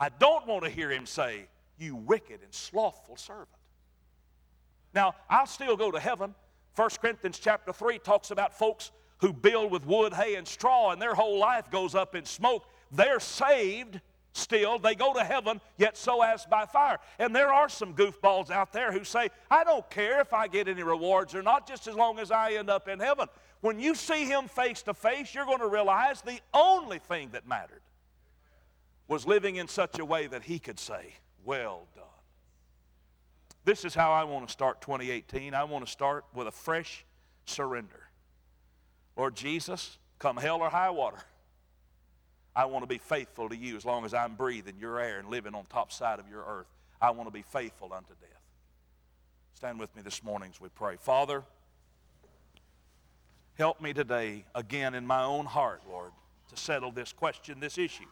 I 0.00 0.08
don't 0.08 0.46
want 0.46 0.64
to 0.64 0.70
hear 0.70 0.90
him 0.90 1.04
say, 1.04 1.46
You 1.78 1.94
wicked 1.94 2.40
and 2.42 2.52
slothful 2.52 3.16
servant. 3.16 3.48
Now, 4.94 5.14
I'll 5.28 5.46
still 5.46 5.76
go 5.76 5.90
to 5.90 6.00
heaven. 6.00 6.34
1 6.74 6.90
Corinthians 7.00 7.38
chapter 7.38 7.72
3 7.72 7.98
talks 7.98 8.30
about 8.30 8.58
folks 8.58 8.90
who 9.18 9.32
build 9.32 9.70
with 9.70 9.86
wood, 9.86 10.14
hay, 10.14 10.36
and 10.36 10.48
straw, 10.48 10.92
and 10.92 11.00
their 11.00 11.14
whole 11.14 11.38
life 11.38 11.70
goes 11.70 11.94
up 11.94 12.14
in 12.14 12.24
smoke. 12.24 12.64
They're 12.90 13.20
saved 13.20 14.00
still. 14.32 14.78
They 14.78 14.94
go 14.94 15.12
to 15.12 15.22
heaven, 15.22 15.60
yet 15.76 15.96
so 15.96 16.22
as 16.22 16.46
by 16.46 16.64
fire. 16.64 16.98
And 17.18 17.36
there 17.36 17.52
are 17.52 17.68
some 17.68 17.94
goofballs 17.94 18.50
out 18.50 18.72
there 18.72 18.92
who 18.92 19.04
say, 19.04 19.28
I 19.50 19.64
don't 19.64 19.88
care 19.90 20.20
if 20.20 20.32
I 20.32 20.48
get 20.48 20.68
any 20.68 20.82
rewards 20.82 21.34
or 21.34 21.42
not, 21.42 21.68
just 21.68 21.86
as 21.86 21.94
long 21.94 22.18
as 22.18 22.30
I 22.30 22.52
end 22.52 22.70
up 22.70 22.88
in 22.88 22.98
heaven. 22.98 23.28
When 23.60 23.78
you 23.78 23.94
see 23.94 24.24
him 24.24 24.48
face 24.48 24.82
to 24.82 24.94
face, 24.94 25.34
you're 25.34 25.44
going 25.44 25.58
to 25.58 25.68
realize 25.68 26.22
the 26.22 26.40
only 26.54 26.98
thing 26.98 27.28
that 27.32 27.46
mattered 27.46 27.82
was 29.10 29.26
living 29.26 29.56
in 29.56 29.66
such 29.66 29.98
a 29.98 30.04
way 30.04 30.28
that 30.28 30.44
he 30.44 30.60
could 30.60 30.78
say, 30.78 31.14
Well 31.44 31.88
done. 31.96 32.04
This 33.64 33.84
is 33.84 33.92
how 33.92 34.12
I 34.12 34.22
want 34.24 34.46
to 34.46 34.52
start 34.52 34.80
2018. 34.80 35.52
I 35.52 35.64
want 35.64 35.84
to 35.84 35.90
start 35.90 36.24
with 36.32 36.46
a 36.46 36.52
fresh 36.52 37.04
surrender. 37.44 38.08
Lord 39.16 39.34
Jesus, 39.34 39.98
come 40.20 40.36
hell 40.36 40.60
or 40.62 40.70
high 40.70 40.90
water, 40.90 41.18
I 42.54 42.66
want 42.66 42.84
to 42.84 42.86
be 42.86 42.98
faithful 42.98 43.48
to 43.48 43.56
you 43.56 43.76
as 43.76 43.84
long 43.84 44.04
as 44.04 44.14
I'm 44.14 44.36
breathing 44.36 44.76
your 44.80 45.00
air 45.00 45.18
and 45.18 45.28
living 45.28 45.54
on 45.54 45.64
top 45.64 45.92
side 45.92 46.20
of 46.20 46.28
your 46.28 46.44
earth. 46.44 46.68
I 47.02 47.10
want 47.10 47.26
to 47.26 47.32
be 47.32 47.42
faithful 47.42 47.92
unto 47.92 48.14
death. 48.20 48.30
Stand 49.54 49.80
with 49.80 49.94
me 49.96 50.02
this 50.02 50.22
morning 50.22 50.50
as 50.54 50.60
we 50.60 50.68
pray. 50.68 50.96
Father, 50.96 51.42
help 53.58 53.80
me 53.80 53.92
today 53.92 54.44
again 54.54 54.94
in 54.94 55.04
my 55.04 55.24
own 55.24 55.46
heart, 55.46 55.82
Lord, 55.90 56.12
to 56.48 56.56
settle 56.56 56.92
this 56.92 57.12
question, 57.12 57.58
this 57.58 57.76
issue. 57.76 58.06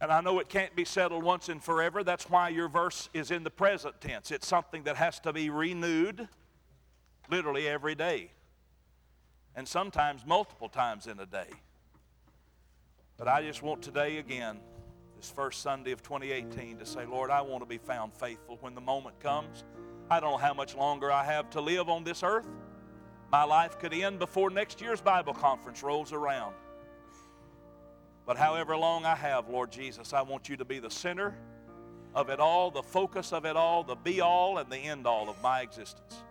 And 0.00 0.12
I 0.12 0.20
know 0.20 0.38
it 0.40 0.48
can't 0.48 0.76
be 0.76 0.84
settled 0.84 1.24
once 1.24 1.48
and 1.48 1.62
forever. 1.62 2.04
That's 2.04 2.28
why 2.28 2.50
your 2.50 2.68
verse 2.68 3.08
is 3.14 3.30
in 3.30 3.44
the 3.44 3.50
present 3.50 4.00
tense. 4.00 4.30
It's 4.30 4.46
something 4.46 4.82
that 4.82 4.96
has 4.96 5.18
to 5.20 5.32
be 5.32 5.48
renewed 5.48 6.28
literally 7.30 7.66
every 7.66 7.94
day, 7.94 8.30
and 9.54 9.66
sometimes 9.66 10.24
multiple 10.26 10.68
times 10.68 11.06
in 11.06 11.18
a 11.18 11.26
day. 11.26 11.48
But 13.16 13.28
I 13.28 13.42
just 13.42 13.62
want 13.62 13.82
today 13.82 14.18
again, 14.18 14.58
this 15.16 15.30
first 15.30 15.62
Sunday 15.62 15.92
of 15.92 16.02
2018, 16.02 16.78
to 16.78 16.86
say, 16.86 17.06
Lord, 17.06 17.30
I 17.30 17.40
want 17.40 17.62
to 17.62 17.66
be 17.66 17.78
found 17.78 18.12
faithful 18.12 18.58
when 18.60 18.74
the 18.74 18.80
moment 18.80 19.18
comes. 19.18 19.64
I 20.10 20.20
don't 20.20 20.32
know 20.32 20.36
how 20.36 20.54
much 20.54 20.76
longer 20.76 21.10
I 21.10 21.24
have 21.24 21.48
to 21.50 21.60
live 21.60 21.88
on 21.88 22.04
this 22.04 22.22
earth. 22.22 22.46
My 23.32 23.44
life 23.44 23.78
could 23.78 23.94
end 23.94 24.18
before 24.18 24.50
next 24.50 24.80
year's 24.80 25.00
Bible 25.00 25.32
conference 25.32 25.82
rolls 25.82 26.12
around. 26.12 26.54
But 28.26 28.36
however 28.36 28.76
long 28.76 29.04
I 29.04 29.14
have, 29.14 29.48
Lord 29.48 29.70
Jesus, 29.70 30.12
I 30.12 30.22
want 30.22 30.48
you 30.48 30.56
to 30.56 30.64
be 30.64 30.80
the 30.80 30.90
center 30.90 31.34
of 32.14 32.28
it 32.28 32.40
all, 32.40 32.70
the 32.72 32.82
focus 32.82 33.32
of 33.32 33.44
it 33.44 33.56
all, 33.56 33.84
the 33.84 33.94
be 33.94 34.20
all 34.20 34.58
and 34.58 34.70
the 34.70 34.78
end 34.78 35.06
all 35.06 35.28
of 35.30 35.40
my 35.42 35.60
existence. 35.60 36.24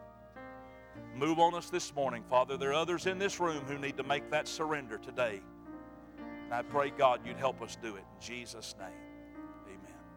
Move 1.15 1.39
on 1.39 1.55
us 1.55 1.69
this 1.69 1.95
morning, 1.95 2.23
Father. 2.29 2.57
There 2.57 2.71
are 2.71 2.73
others 2.73 3.05
in 3.05 3.17
this 3.17 3.39
room 3.39 3.63
who 3.65 3.77
need 3.77 3.95
to 3.97 4.03
make 4.03 4.29
that 4.31 4.49
surrender 4.49 4.97
today. 4.97 5.41
And 6.43 6.53
I 6.53 6.61
pray, 6.63 6.89
God, 6.89 7.21
you'd 7.25 7.37
help 7.37 7.61
us 7.61 7.77
do 7.81 7.95
it 7.95 7.99
in 7.99 8.21
Jesus' 8.21 8.75
name. 8.77 9.04